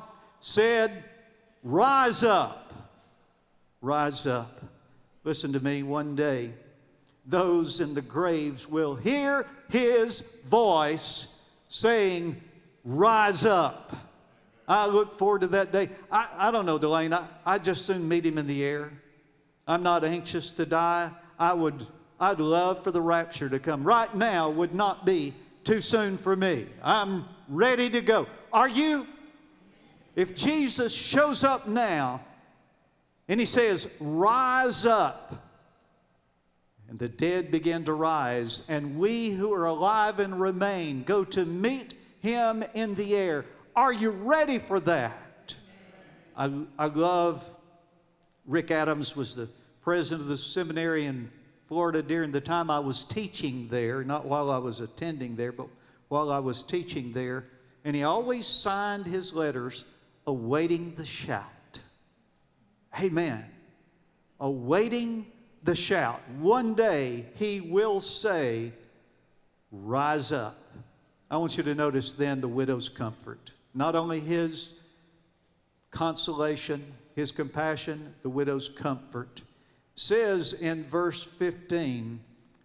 said, 0.45 1.03
Rise 1.63 2.23
up, 2.23 2.71
rise 3.81 4.27
up. 4.27 4.61
Listen 5.23 5.51
to 5.53 5.59
me, 5.59 5.81
one 5.81 6.15
day, 6.15 6.53
those 7.25 7.79
in 7.81 7.95
the 7.95 8.01
graves 8.03 8.69
will 8.69 8.93
hear 8.93 9.47
his 9.69 10.21
voice 10.47 11.27
saying, 11.67 12.39
Rise 12.83 13.43
up. 13.43 13.95
I 14.67 14.85
look 14.85 15.17
forward 15.17 15.41
to 15.41 15.47
that 15.47 15.71
day. 15.71 15.89
I, 16.11 16.27
I 16.37 16.51
don't 16.51 16.67
know, 16.67 16.77
Delane. 16.77 17.13
I, 17.13 17.27
I 17.43 17.57
just 17.57 17.87
soon 17.87 18.07
meet 18.07 18.23
him 18.23 18.37
in 18.37 18.45
the 18.45 18.63
air. 18.63 18.91
I'm 19.67 19.81
not 19.81 20.05
anxious 20.05 20.51
to 20.51 20.65
die. 20.67 21.09
I 21.39 21.53
would, 21.53 21.87
I'd 22.19 22.39
love 22.39 22.83
for 22.83 22.91
the 22.91 23.01
rapture 23.01 23.49
to 23.49 23.57
come. 23.57 23.83
Right 23.83 24.13
now 24.15 24.51
would 24.51 24.75
not 24.75 25.07
be 25.07 25.33
too 25.63 25.81
soon 25.81 26.19
for 26.19 26.35
me. 26.35 26.67
I'm 26.83 27.25
ready 27.49 27.89
to 27.89 28.01
go. 28.01 28.27
Are 28.53 28.69
you? 28.69 29.07
If 30.15 30.35
Jesus 30.35 30.93
shows 30.93 31.43
up 31.43 31.67
now 31.67 32.21
and 33.27 33.39
he 33.39 33.45
says, 33.45 33.87
Rise 33.99 34.85
up, 34.85 35.45
and 36.87 36.99
the 36.99 37.09
dead 37.09 37.51
begin 37.51 37.83
to 37.85 37.93
rise, 37.93 38.61
and 38.67 38.97
we 38.97 39.31
who 39.31 39.51
are 39.51 39.65
alive 39.65 40.19
and 40.19 40.39
remain 40.39 41.03
go 41.03 41.23
to 41.25 41.45
meet 41.45 41.95
him 42.21 42.63
in 42.73 42.95
the 42.95 43.15
air. 43.15 43.45
Are 43.75 43.91
you 43.91 44.11
ready 44.11 44.59
for 44.59 44.79
that? 44.81 45.55
I, 46.37 46.51
I 46.77 46.85
love 46.85 47.49
Rick 48.45 48.71
Adams 48.71 49.15
was 49.15 49.35
the 49.35 49.49
president 49.81 50.21
of 50.21 50.27
the 50.27 50.37
seminary 50.37 51.05
in 51.05 51.29
Florida 51.67 52.01
during 52.01 52.31
the 52.31 52.41
time 52.41 52.69
I 52.69 52.79
was 52.79 53.03
teaching 53.03 53.67
there, 53.69 54.03
not 54.03 54.25
while 54.25 54.51
I 54.51 54.57
was 54.59 54.79
attending 54.79 55.35
there, 55.35 55.51
but 55.51 55.67
while 56.09 56.31
I 56.31 56.39
was 56.39 56.63
teaching 56.63 57.11
there. 57.11 57.45
And 57.83 57.95
he 57.95 58.03
always 58.03 58.45
signed 58.45 59.05
his 59.05 59.33
letters 59.33 59.85
awaiting 60.27 60.93
the 60.95 61.05
shout. 61.05 61.79
Amen. 62.99 63.45
Awaiting 64.39 65.25
the 65.63 65.75
shout. 65.75 66.21
One 66.39 66.73
day 66.73 67.25
he 67.35 67.61
will 67.61 67.99
say, 67.99 68.71
Rise 69.71 70.31
up. 70.31 70.57
I 71.29 71.37
want 71.37 71.57
you 71.57 71.63
to 71.63 71.75
notice 71.75 72.13
then 72.13 72.39
the 72.39 72.47
widow's 72.47 72.87
comfort 72.87 73.51
not 73.75 73.93
only 73.93 74.21
his 74.21 74.71
consolation, 75.91 76.93
his 77.13 77.31
compassion, 77.31 78.15
the 78.23 78.29
widow's 78.29 78.69
comfort. 78.69 79.41
Says 79.95 80.53
in 80.53 80.85
verse 80.85 81.25
15, 81.37 82.19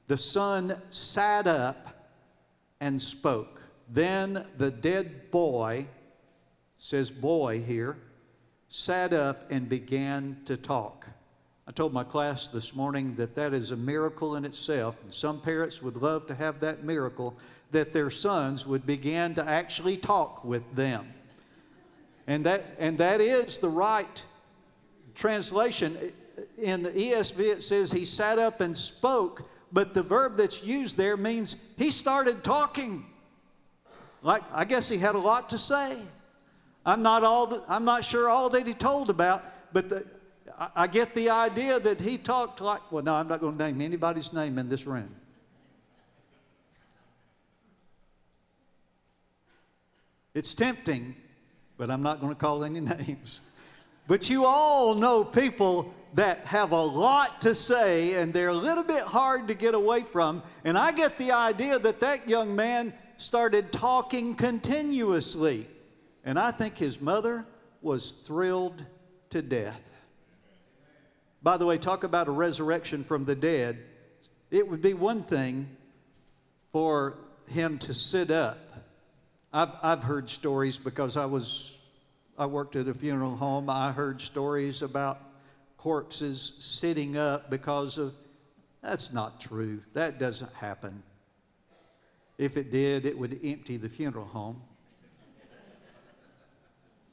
the 0.07 0.17
son 0.17 0.81
sat 0.91 1.47
up 1.47 2.11
and 2.81 3.01
spoke. 3.01 3.61
Then 3.89 4.47
the 4.57 4.71
dead 4.71 5.31
boy, 5.31 5.87
says 6.83 7.11
boy 7.11 7.61
here, 7.61 7.99
sat 8.69 9.13
up 9.13 9.51
and 9.51 9.69
began 9.69 10.35
to 10.47 10.57
talk. 10.57 11.07
I 11.69 11.73
told 11.73 11.93
my 11.93 12.03
class 12.03 12.49
this 12.49 12.75
morning 12.75 13.15
that 13.17 13.35
that 13.35 13.53
is 13.53 13.71
a 13.71 13.77
miracle 13.77 14.37
in 14.37 14.47
itself, 14.47 14.97
and 15.03 15.13
some 15.13 15.43
parents 15.43 15.83
would 15.83 15.97
love 15.97 16.27
to 16.29 16.35
have 16.35 16.59
that 16.61 16.83
miracle 16.83 17.37
that 17.71 17.93
their 17.93 18.09
sons 18.09 18.67
would 18.67 18.87
begin 18.87 19.35
to 19.35 19.47
actually 19.47 19.99
talk 19.99 20.43
with 20.43 20.63
them. 20.75 21.07
And 22.27 22.47
that, 22.47 22.65
and 22.79 22.97
that 22.97 23.21
is 23.21 23.59
the 23.59 23.69
right 23.69 24.25
translation. 25.15 26.11
In 26.57 26.83
the 26.83 26.93
ESV, 26.93 27.41
it 27.41 27.63
says 27.63 27.93
he 27.93 28.07
sat 28.07 28.39
up 28.39 28.63
and 28.63 28.75
spoke, 28.75 29.43
but 29.71 29.93
the 29.93 30.03
verb 30.03 30.39
that's 30.39 30.65
used 30.65 30.97
there 30.97 31.19
means 31.19 31.57
he 31.77 31.91
started 31.91 32.43
talking. 32.43 33.05
Like, 34.23 34.43
I 34.51 34.65
guess 34.65 34.89
he 34.89 34.97
had 34.97 35.15
a 35.15 35.19
lot 35.19 35.51
to 35.51 35.59
say. 35.59 35.99
I'm 36.85 37.03
not, 37.03 37.25
all 37.25 37.47
the, 37.47 37.63
I'm 37.69 37.85
not 37.85 38.05
sure 38.05 38.29
all 38.29 38.49
that 38.51 38.67
he 38.67 38.75
told 38.75 39.11
about, 39.11 39.45
but 39.73 39.89
the, 39.89 40.05
I, 40.59 40.69
I 40.77 40.87
get 40.87 41.15
the 41.15 41.31
idea 41.31 41.79
that 41.81 42.01
he 42.01 42.17
talked 42.19 42.61
like, 42.61 42.91
well, 42.91 43.05
no, 43.05 43.15
I'm 43.15 43.29
not 43.29 43.41
going 43.41 43.57
to 43.57 43.65
name 43.65 43.81
anybody's 43.81 44.33
name 44.33 44.59
in 44.59 44.69
this 44.69 44.87
room. 44.87 45.15
It's 50.35 50.55
tempting, 50.55 51.17
but 51.77 51.91
I'm 51.91 52.03
not 52.03 52.21
going 52.21 52.33
to 52.33 52.39
call 52.39 52.65
any 52.65 52.81
names. 52.81 53.41
But 54.07 54.31
you 54.31 54.45
all 54.45 54.95
know 54.95 55.25
people 55.25 55.95
that 56.15 56.45
have 56.47 56.73
a 56.73 56.83
lot 56.83 57.41
to 57.43 57.55
say 57.55 58.15
and 58.15 58.33
they're 58.33 58.49
a 58.49 58.55
little 58.55 58.83
bit 58.83 59.05
hard 59.05 59.47
to 59.49 59.55
get 59.55 59.75
away 59.75 60.03
from. 60.03 60.43
And 60.65 60.77
I 60.77 60.93
get 60.93 61.17
the 61.19 61.33
idea 61.33 61.79
that 61.79 62.01
that 62.01 62.29
young 62.29 62.57
man 62.57 62.93
started 63.17 63.71
talking 63.71 64.35
continuously. 64.35 65.69
And 66.25 66.39
I 66.39 66.51
think 66.51 66.77
his 66.77 67.01
mother 67.01 67.47
was 67.83 68.13
thrilled 68.13 68.85
to 69.31 69.43
death. 69.43 69.91
By 71.43 71.57
the 71.57 71.65
way, 71.65 71.79
talk 71.79 72.05
about 72.05 72.29
a 72.29 72.33
resurrection 72.33 73.03
from 73.03 73.25
the 73.25 73.35
dead. 73.35 73.79
It 74.51 74.69
would 74.69 74.83
be 74.83 74.95
one 74.95 75.23
thing 75.25 75.69
for 76.73 77.17
him 77.47 77.79
to 77.79 77.95
sit 77.95 78.31
up. 78.31 78.59
I've, 79.53 79.71
I've 79.83 80.03
heard 80.03 80.29
stories 80.29 80.77
because 80.77 81.17
I 81.17 81.25
was 81.27 81.77
I 82.39 82.47
worked 82.47 82.77
at 82.77 82.89
a 82.89 82.95
funeral 82.95 83.37
home. 83.37 83.69
I 83.69 83.93
heard 83.93 84.19
stories 84.19 84.81
about 84.81 85.21
corpses 85.77 86.53
sitting 86.59 87.19
up 87.19 87.51
because 87.51 87.99
of 87.99 88.15
that's 88.83 89.13
not 89.13 89.41
true. 89.41 89.83
That 89.93 90.19
doesn't 90.19 90.53
happen. 90.55 91.03
If 92.39 92.57
it 92.57 92.71
did, 92.71 93.05
it 93.05 93.19
would 93.19 93.39
empty 93.45 93.77
the 93.77 93.91
funeral 93.91 94.25
home. 94.25 94.63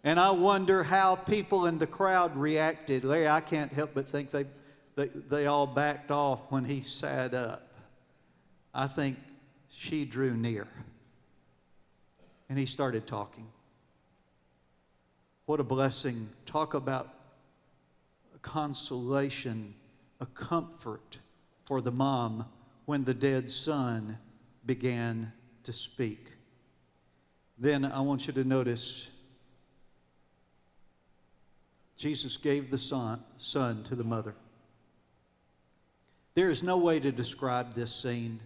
And 0.04 0.20
I 0.20 0.32
wonder 0.32 0.84
how 0.84 1.16
people 1.16 1.66
in 1.66 1.78
the 1.78 1.88
crowd 1.88 2.36
reacted. 2.36 3.04
Larry, 3.04 3.28
I 3.28 3.42
can't 3.42 3.72
help 3.72 3.92
but 3.94 4.08
think 4.08 4.32
they, 4.32 4.46
they, 4.96 5.08
they 5.08 5.46
all 5.48 5.68
backed 5.68 6.12
off 6.12 6.42
when 6.50 6.64
he 6.64 6.82
sat 6.82 7.34
up. 7.34 7.74
I 8.74 8.88
think 8.88 9.18
she 9.70 10.06
drew 10.06 10.36
near. 10.36 10.68
And 12.50 12.58
he 12.58 12.66
started 12.66 13.06
talking. 13.06 13.48
What 15.46 15.60
a 15.60 15.64
blessing. 15.64 16.30
Talk 16.46 16.74
about 16.74 17.14
a 18.36 18.40
consolation, 18.40 19.74
a 20.20 20.26
comfort 20.28 21.18
for 21.66 21.82
the 21.82 21.92
mom 21.92 22.46
when 22.86 23.04
the 23.04 23.14
dead 23.14 23.50
son 23.50 24.18
began 24.66 25.34
to 25.64 25.74
speak. 25.74 26.32
Then 27.58 27.84
I 27.84 28.00
want 28.02 28.28
you 28.28 28.34
to 28.34 28.44
notice 28.44 29.08
Jesus 31.98 32.38
gave 32.38 32.70
the 32.70 32.78
son, 32.78 33.24
son 33.38 33.84
to 33.84 33.96
the 33.96 34.04
mother. 34.04 34.36
There 36.36 36.50
is 36.52 36.62
no 36.62 36.78
way 36.78 37.00
to 37.00 37.12
describe 37.12 37.74
this 37.74 37.92
scene. 37.92 38.40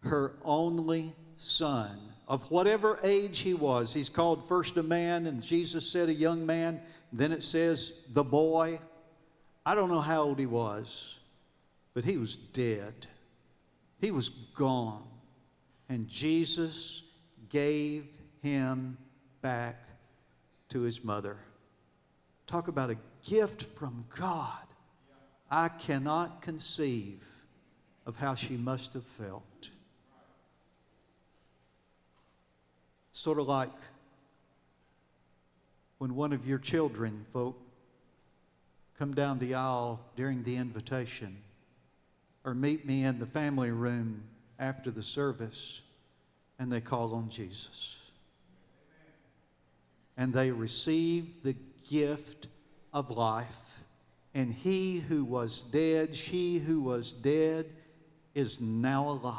Her 0.00 0.34
only 0.44 1.14
son, 1.38 1.98
of 2.28 2.42
whatever 2.50 2.98
age 3.02 3.38
he 3.38 3.54
was, 3.54 3.92
he's 3.92 4.10
called 4.10 4.46
first 4.46 4.76
a 4.76 4.82
man, 4.82 5.26
and 5.26 5.42
Jesus 5.42 5.90
said 5.90 6.10
a 6.10 6.14
young 6.14 6.44
man. 6.44 6.80
Then 7.12 7.32
it 7.32 7.42
says 7.42 7.92
the 8.12 8.22
boy. 8.22 8.78
I 9.64 9.74
don't 9.74 9.88
know 9.88 10.02
how 10.02 10.22
old 10.22 10.38
he 10.38 10.46
was, 10.46 11.16
but 11.94 12.04
he 12.04 12.18
was 12.18 12.36
dead. 12.36 13.06
He 14.00 14.10
was 14.10 14.28
gone. 14.28 15.02
And 15.88 16.06
Jesus 16.08 17.02
gave 17.48 18.06
him 18.42 18.98
back 19.40 19.88
to 20.68 20.80
his 20.80 21.02
mother. 21.02 21.38
Talk 22.46 22.68
about 22.68 22.90
a 22.90 22.96
gift 23.24 23.62
from 23.76 24.04
God. 24.16 24.52
I 25.50 25.68
cannot 25.68 26.42
conceive 26.42 27.24
of 28.04 28.16
how 28.16 28.34
she 28.34 28.56
must 28.56 28.92
have 28.92 29.04
felt. 29.18 29.68
It's 33.10 33.20
sort 33.20 33.38
of 33.38 33.48
like 33.48 33.72
when 35.98 36.14
one 36.14 36.32
of 36.32 36.46
your 36.46 36.58
children, 36.58 37.24
folk, 37.32 37.58
come 38.98 39.14
down 39.14 39.38
the 39.38 39.54
aisle 39.54 40.00
during 40.14 40.42
the 40.42 40.56
invitation 40.56 41.36
or 42.44 42.54
meet 42.54 42.86
me 42.86 43.04
in 43.04 43.18
the 43.18 43.26
family 43.26 43.70
room 43.70 44.22
after 44.58 44.90
the 44.90 45.02
service 45.02 45.80
and 46.58 46.72
they 46.72 46.80
call 46.80 47.14
on 47.14 47.28
Jesus. 47.28 47.96
And 50.16 50.32
they 50.32 50.50
receive 50.50 51.42
the 51.42 51.56
gift 51.88 52.48
of 52.92 53.10
life. 53.10 53.46
And 54.34 54.52
he 54.52 54.98
who 54.98 55.24
was 55.24 55.62
dead, 55.62 56.14
she 56.14 56.58
who 56.58 56.80
was 56.80 57.14
dead, 57.14 57.66
is 58.34 58.60
now 58.60 59.08
alive 59.08 59.38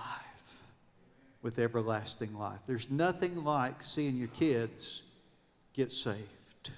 with 1.43 1.59
everlasting 1.59 2.37
life. 2.37 2.59
There's 2.65 2.89
nothing 2.89 3.43
like 3.43 3.83
seeing 3.83 4.17
your 4.17 4.27
kids 4.29 5.03
get 5.73 5.91
saved. 5.91 6.71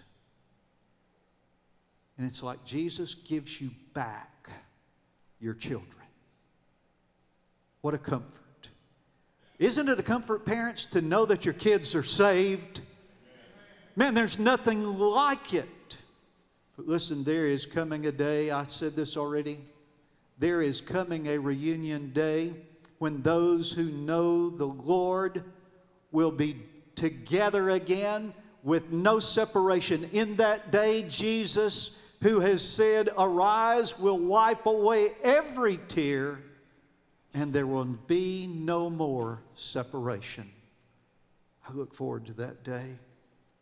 And 2.18 2.28
it's 2.28 2.44
like 2.44 2.64
Jesus 2.66 3.16
gives 3.16 3.62
you 3.62 3.72
back 3.94 4.50
your 5.40 5.54
children. 5.54 5.88
What 7.82 7.94
a 7.94 7.98
comfort. 7.98 8.70
Isn't 9.58 9.88
it 9.88 10.00
a 10.00 10.04
comfort, 10.04 10.46
parents, 10.46 10.86
to 10.88 11.02
know 11.02 11.26
that 11.26 11.46
your 11.46 11.54
kids 11.54 11.96
are 11.96 12.04
saved? 12.04 12.82
Man, 13.96 14.14
there's 14.14 14.40
nothing 14.40 14.84
like 14.98 15.54
it. 15.54 15.98
But 16.78 16.88
listen, 16.88 17.24
there 17.24 17.48
is 17.48 17.66
coming 17.66 18.06
a 18.06 18.12
day, 18.12 18.52
I 18.52 18.64
said 18.64 18.96
this 18.96 19.18
already, 19.18 19.60
there 20.38 20.62
is 20.62 20.80
coming 20.80 21.28
a 21.28 21.38
reunion 21.38 22.14
day 22.14 22.54
when 23.00 23.22
those 23.22 23.72
who 23.72 23.92
know 23.92 24.50
the 24.50 24.68
Lord 24.68 25.44
will 26.12 26.32
be 26.32 26.64
together 26.96 27.72
again 27.72 28.34
with 28.64 28.92
no 28.92 29.20
separation. 29.20 30.06
In 30.12 30.36
that 30.38 30.72
day, 30.72 31.04
Jesus, 31.04 31.92
who 32.22 32.40
has 32.40 32.64
said, 32.64 33.10
Arise, 33.18 33.98
will 33.98 34.20
wipe 34.20 34.66
away 34.66 35.12
every 35.24 35.80
tear, 35.88 36.40
and 37.34 37.52
there 37.52 37.68
will 37.68 37.86
be 37.86 38.48
no 38.48 38.90
more 38.90 39.42
separation. 39.56 40.50
I 41.68 41.74
look 41.74 41.94
forward 41.94 42.26
to 42.28 42.34
that 42.34 42.64
day. 42.64 42.96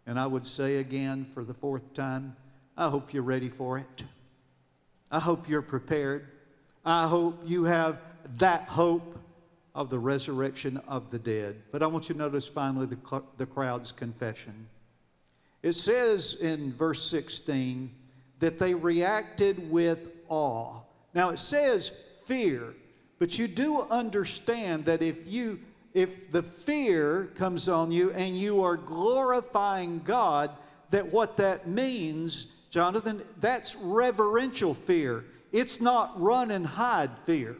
And 0.07 0.17
I 0.17 0.25
would 0.25 0.45
say 0.45 0.77
again 0.77 1.27
for 1.33 1.43
the 1.43 1.53
fourth 1.53 1.93
time, 1.93 2.35
I 2.77 2.89
hope 2.89 3.13
you're 3.13 3.23
ready 3.23 3.49
for 3.49 3.77
it. 3.77 4.03
I 5.11 5.19
hope 5.19 5.49
you're 5.49 5.61
prepared. 5.61 6.29
I 6.85 7.07
hope 7.07 7.41
you 7.45 7.65
have 7.65 7.99
that 8.37 8.63
hope 8.69 9.19
of 9.75 9.89
the 9.89 9.99
resurrection 9.99 10.77
of 10.87 11.11
the 11.11 11.19
dead. 11.19 11.61
But 11.71 11.83
I 11.83 11.87
want 11.87 12.07
you 12.07 12.13
to 12.13 12.19
notice 12.19 12.47
finally 12.47 12.85
the, 12.85 13.21
the 13.37 13.45
crowd's 13.45 13.91
confession. 13.91 14.67
It 15.61 15.73
says 15.73 16.37
in 16.39 16.73
verse 16.73 17.03
16 17.09 17.93
that 18.39 18.57
they 18.57 18.73
reacted 18.73 19.69
with 19.69 20.09
awe. 20.29 20.79
Now 21.13 21.29
it 21.29 21.39
says 21.39 21.91
fear, 22.25 22.73
but 23.19 23.37
you 23.37 23.47
do 23.47 23.81
understand 23.83 24.85
that 24.85 25.01
if 25.01 25.27
you 25.27 25.59
if 25.97 26.31
the 26.31 26.43
fear 26.43 27.31
comes 27.33 27.67
on 27.67 27.91
you 27.91 28.11
and 28.11 28.37
you 28.37 28.63
are 28.63 28.77
glorifying 28.77 29.99
God, 30.05 30.51
that 30.91 31.11
what 31.11 31.35
that 31.37 31.67
means, 31.67 32.45
Jonathan, 32.69 33.23
that's 33.41 33.75
reverential 33.75 34.75
fear. 34.75 35.25
It's 35.51 35.81
not 35.81 36.21
run 36.21 36.51
and 36.51 36.67
hide 36.67 37.09
fear. 37.25 37.57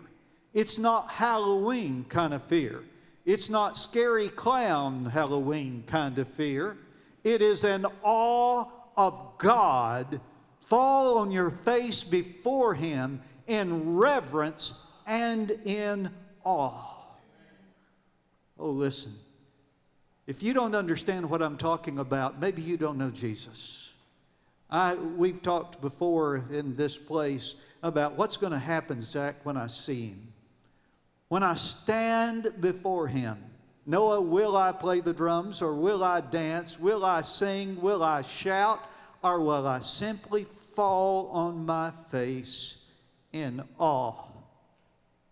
It's 0.54 0.78
not 0.78 1.10
Halloween 1.10 2.06
kind 2.10 2.32
of 2.32 2.43
fear. 2.43 2.84
It's 3.26 3.50
not 3.50 3.76
scary 3.76 4.30
clown 4.30 5.06
Halloween 5.06 5.84
kind 5.88 6.19
of 6.19 6.28
fear. 6.28 6.78
It 7.23 7.41
is 7.41 7.63
an 7.63 7.88
awe 8.04 8.65
of 8.95 9.32
God. 9.39 10.21
Fall 10.67 11.17
on 11.17 11.32
your 11.32 11.50
face 11.50 12.04
before 12.04 12.76
Him 12.76 13.19
in 13.47 13.95
reverence 13.95 14.76
and 15.08 15.50
in 15.65 16.12
awe. 16.43 16.96
Oh, 18.59 18.69
listen. 18.69 19.15
If 20.25 20.43
you 20.43 20.53
don't 20.53 20.75
understand 20.75 21.29
what 21.29 21.41
I'm 21.41 21.57
talking 21.57 21.99
about, 21.99 22.39
maybe 22.41 22.61
you 22.61 22.75
don't 22.75 22.97
know 22.97 23.09
Jesus. 23.09 23.89
I, 24.69 24.95
we've 24.95 25.41
talked 25.41 25.79
before 25.79 26.43
in 26.51 26.75
this 26.75 26.97
place 26.97 27.55
about 27.83 28.17
what's 28.17 28.35
going 28.35 28.51
to 28.51 28.59
happen, 28.59 28.99
Zach, 28.99 29.35
when 29.43 29.55
I 29.55 29.67
see 29.67 30.07
him. 30.07 30.33
When 31.29 31.43
I 31.43 31.53
stand 31.53 32.53
before 32.59 33.07
him, 33.07 33.37
Noah, 33.85 34.19
will 34.19 34.57
I 34.57 34.73
play 34.73 34.99
the 34.99 35.13
drums 35.13 35.61
or 35.61 35.73
will 35.73 36.03
I 36.03 36.19
dance? 36.19 36.77
Will 36.77 37.05
I 37.05 37.21
sing? 37.21 37.81
Will 37.81 38.03
I 38.03 38.21
shout? 38.21 38.81
Or 39.23 39.39
will 39.39 39.65
I 39.65 39.79
simply 39.79 40.45
fall 40.75 41.29
on 41.29 41.65
my 41.65 41.91
face 42.11 42.77
in 43.31 43.63
awe 43.79 44.25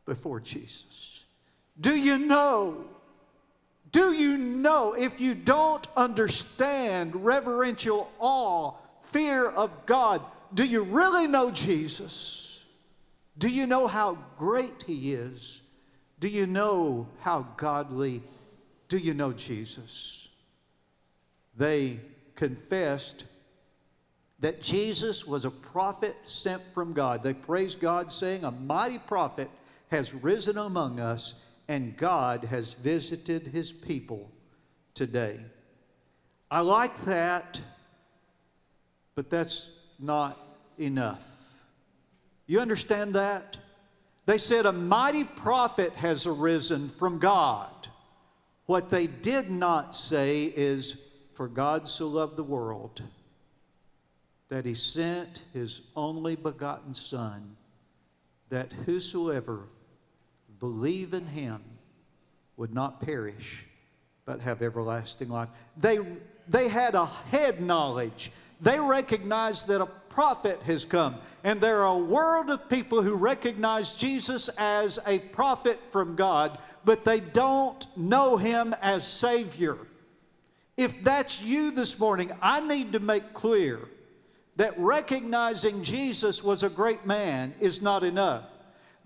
before 0.05 0.39
Jesus? 0.39 1.23
Do 1.81 1.95
you 1.95 2.17
know 2.17 2.85
do 3.95 4.11
you 4.11 4.37
know 4.37 4.91
if 4.91 5.21
you 5.21 5.33
don't 5.33 5.87
understand 5.95 7.15
reverential 7.23 8.11
awe, 8.19 8.73
fear 9.13 9.47
of 9.47 9.71
God, 9.85 10.21
do 10.53 10.65
you 10.65 10.81
really 10.81 11.27
know 11.27 11.49
Jesus? 11.49 12.61
Do 13.37 13.47
you 13.47 13.65
know 13.65 13.87
how 13.87 14.17
great 14.37 14.83
He 14.85 15.13
is? 15.13 15.61
Do 16.19 16.27
you 16.27 16.45
know 16.45 17.07
how 17.21 17.47
godly? 17.55 18.21
Do 18.89 18.97
you 18.97 19.13
know 19.13 19.31
Jesus? 19.31 20.27
They 21.55 22.01
confessed 22.35 23.23
that 24.39 24.61
Jesus 24.61 25.25
was 25.25 25.45
a 25.45 25.51
prophet 25.51 26.17
sent 26.23 26.61
from 26.73 26.91
God. 26.91 27.23
They 27.23 27.33
praised 27.33 27.79
God, 27.79 28.11
saying, 28.11 28.43
A 28.43 28.51
mighty 28.51 28.99
prophet 28.99 29.49
has 29.87 30.13
risen 30.13 30.57
among 30.57 30.99
us 30.99 31.35
and 31.67 31.97
God 31.97 32.43
has 32.45 32.73
visited 32.73 33.47
his 33.47 33.71
people 33.71 34.31
today. 34.93 35.39
I 36.51 36.61
like 36.61 37.05
that, 37.05 37.59
but 39.15 39.29
that's 39.29 39.71
not 39.99 40.37
enough. 40.77 41.23
You 42.47 42.59
understand 42.59 43.15
that? 43.15 43.57
They 44.25 44.37
said, 44.37 44.65
A 44.65 44.71
mighty 44.71 45.23
prophet 45.23 45.93
has 45.93 46.27
arisen 46.27 46.89
from 46.89 47.19
God. 47.19 47.87
What 48.65 48.89
they 48.89 49.07
did 49.07 49.49
not 49.49 49.95
say 49.95 50.45
is, 50.45 50.97
For 51.33 51.47
God 51.47 51.87
so 51.87 52.07
loved 52.07 52.35
the 52.35 52.43
world 52.43 53.01
that 54.49 54.65
he 54.65 54.73
sent 54.73 55.41
his 55.53 55.81
only 55.95 56.35
begotten 56.35 56.93
Son, 56.93 57.55
that 58.49 58.71
whosoever 58.71 59.67
believe 60.59 61.13
in 61.13 61.25
him 61.25 61.61
would 62.57 62.73
not 62.73 63.01
perish, 63.01 63.65
but 64.25 64.39
have 64.39 64.61
everlasting 64.61 65.29
life. 65.29 65.49
They, 65.77 65.99
they 66.47 66.67
had 66.67 66.95
a 66.95 67.05
head 67.05 67.61
knowledge. 67.61 68.31
They 68.61 68.79
recognized 68.79 69.67
that 69.67 69.81
a 69.81 69.85
prophet 69.85 70.61
has 70.63 70.85
come. 70.85 71.17
And 71.43 71.59
there 71.59 71.81
are 71.81 71.95
a 71.95 71.97
world 71.97 72.49
of 72.49 72.69
people 72.69 73.01
who 73.03 73.15
recognize 73.15 73.93
Jesus 73.93 74.49
as 74.57 74.97
a 75.05 75.19
prophet 75.19 75.79
from 75.91 76.15
God, 76.15 76.57
but 76.85 77.03
they 77.03 77.19
don't 77.19 77.85
know 77.97 78.37
him 78.37 78.73
as 78.81 79.05
Savior. 79.05 79.77
If 80.77 81.03
that's 81.03 81.41
you 81.41 81.71
this 81.71 81.99
morning, 81.99 82.31
I 82.41 82.59
need 82.59 82.93
to 82.93 82.99
make 82.99 83.33
clear 83.33 83.79
that 84.55 84.77
recognizing 84.79 85.83
Jesus 85.83 86.43
was 86.43 86.63
a 86.63 86.69
great 86.69 87.05
man 87.05 87.53
is 87.59 87.81
not 87.81 88.03
enough. 88.03 88.45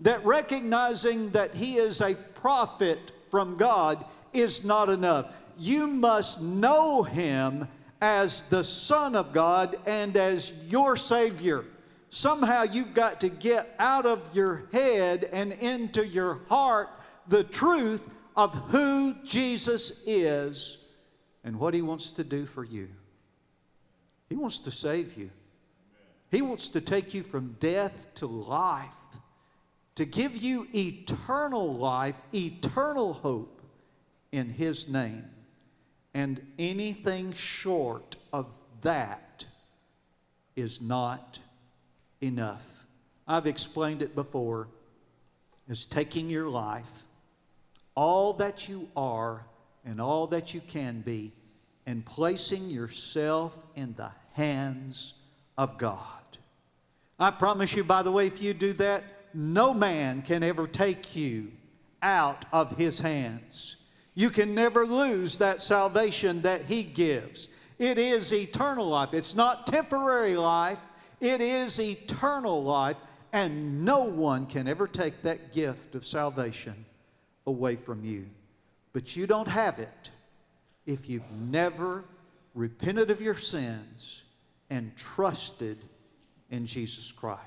That 0.00 0.24
recognizing 0.24 1.30
that 1.30 1.54
he 1.54 1.76
is 1.76 2.00
a 2.00 2.14
prophet 2.14 3.12
from 3.30 3.56
God 3.56 4.04
is 4.32 4.64
not 4.64 4.88
enough. 4.88 5.26
You 5.58 5.86
must 5.86 6.40
know 6.40 7.02
him 7.02 7.68
as 8.00 8.42
the 8.42 8.64
Son 8.64 9.14
of 9.14 9.32
God 9.32 9.78
and 9.86 10.16
as 10.16 10.52
your 10.68 10.96
Savior. 10.96 11.64
Somehow 12.08 12.62
you've 12.62 12.94
got 12.94 13.20
to 13.20 13.28
get 13.28 13.74
out 13.78 14.06
of 14.06 14.34
your 14.34 14.64
head 14.72 15.28
and 15.32 15.52
into 15.52 16.04
your 16.04 16.40
heart 16.48 16.88
the 17.28 17.44
truth 17.44 18.08
of 18.36 18.54
who 18.54 19.14
Jesus 19.24 19.92
is 20.06 20.78
and 21.44 21.58
what 21.58 21.74
He 21.74 21.82
wants 21.82 22.12
to 22.12 22.24
do 22.24 22.46
for 22.46 22.64
you. 22.64 22.88
He 24.28 24.36
wants 24.36 24.60
to 24.60 24.70
save 24.70 25.16
you, 25.16 25.30
He 26.30 26.42
wants 26.42 26.68
to 26.70 26.80
take 26.80 27.14
you 27.14 27.22
from 27.22 27.56
death 27.60 28.08
to 28.16 28.26
life, 28.26 28.88
to 30.00 30.06
give 30.06 30.34
you 30.34 30.66
eternal 30.74 31.74
life, 31.76 32.14
eternal 32.32 33.12
hope 33.12 33.60
in 34.32 34.48
His 34.48 34.88
name. 34.88 35.26
And 36.14 36.40
anything 36.58 37.34
short 37.34 38.16
of 38.32 38.46
that 38.80 39.44
is 40.56 40.80
not 40.80 41.38
enough. 42.22 42.66
I've 43.28 43.46
explained 43.46 44.00
it 44.00 44.14
before 44.14 44.68
as 45.68 45.84
taking 45.84 46.30
your 46.30 46.48
life, 46.48 47.04
all 47.94 48.32
that 48.32 48.70
you 48.70 48.88
are 48.96 49.44
and 49.84 50.00
all 50.00 50.26
that 50.28 50.54
you 50.54 50.62
can 50.62 51.02
be, 51.02 51.30
and 51.84 52.06
placing 52.06 52.70
yourself 52.70 53.54
in 53.76 53.92
the 53.98 54.10
hands 54.32 55.12
of 55.58 55.76
God. 55.76 56.38
I 57.18 57.30
promise 57.30 57.74
you, 57.74 57.84
by 57.84 58.02
the 58.02 58.10
way, 58.10 58.26
if 58.26 58.40
you 58.40 58.54
do 58.54 58.72
that, 58.72 59.19
no 59.34 59.72
man 59.74 60.22
can 60.22 60.42
ever 60.42 60.66
take 60.66 61.14
you 61.16 61.52
out 62.02 62.44
of 62.52 62.76
his 62.76 63.00
hands. 63.00 63.76
You 64.14 64.30
can 64.30 64.54
never 64.54 64.86
lose 64.86 65.38
that 65.38 65.60
salvation 65.60 66.42
that 66.42 66.66
He 66.66 66.82
gives. 66.82 67.48
It 67.78 67.96
is 67.96 68.32
eternal 68.32 68.88
life. 68.88 69.14
It's 69.14 69.34
not 69.34 69.66
temporary 69.66 70.36
life, 70.36 70.78
it 71.20 71.40
is 71.40 71.80
eternal 71.80 72.62
life, 72.62 72.96
and 73.32 73.84
no 73.84 74.00
one 74.00 74.46
can 74.46 74.68
ever 74.68 74.86
take 74.86 75.22
that 75.22 75.52
gift 75.52 75.94
of 75.94 76.04
salvation 76.04 76.84
away 77.46 77.76
from 77.76 78.04
you. 78.04 78.26
But 78.92 79.16
you 79.16 79.26
don't 79.26 79.48
have 79.48 79.78
it 79.78 80.10
if 80.84 81.08
you've 81.08 81.30
never 81.32 82.04
repented 82.54 83.10
of 83.10 83.20
your 83.20 83.36
sins 83.36 84.24
and 84.68 84.94
trusted 84.96 85.78
in 86.50 86.66
Jesus 86.66 87.12
Christ. 87.12 87.40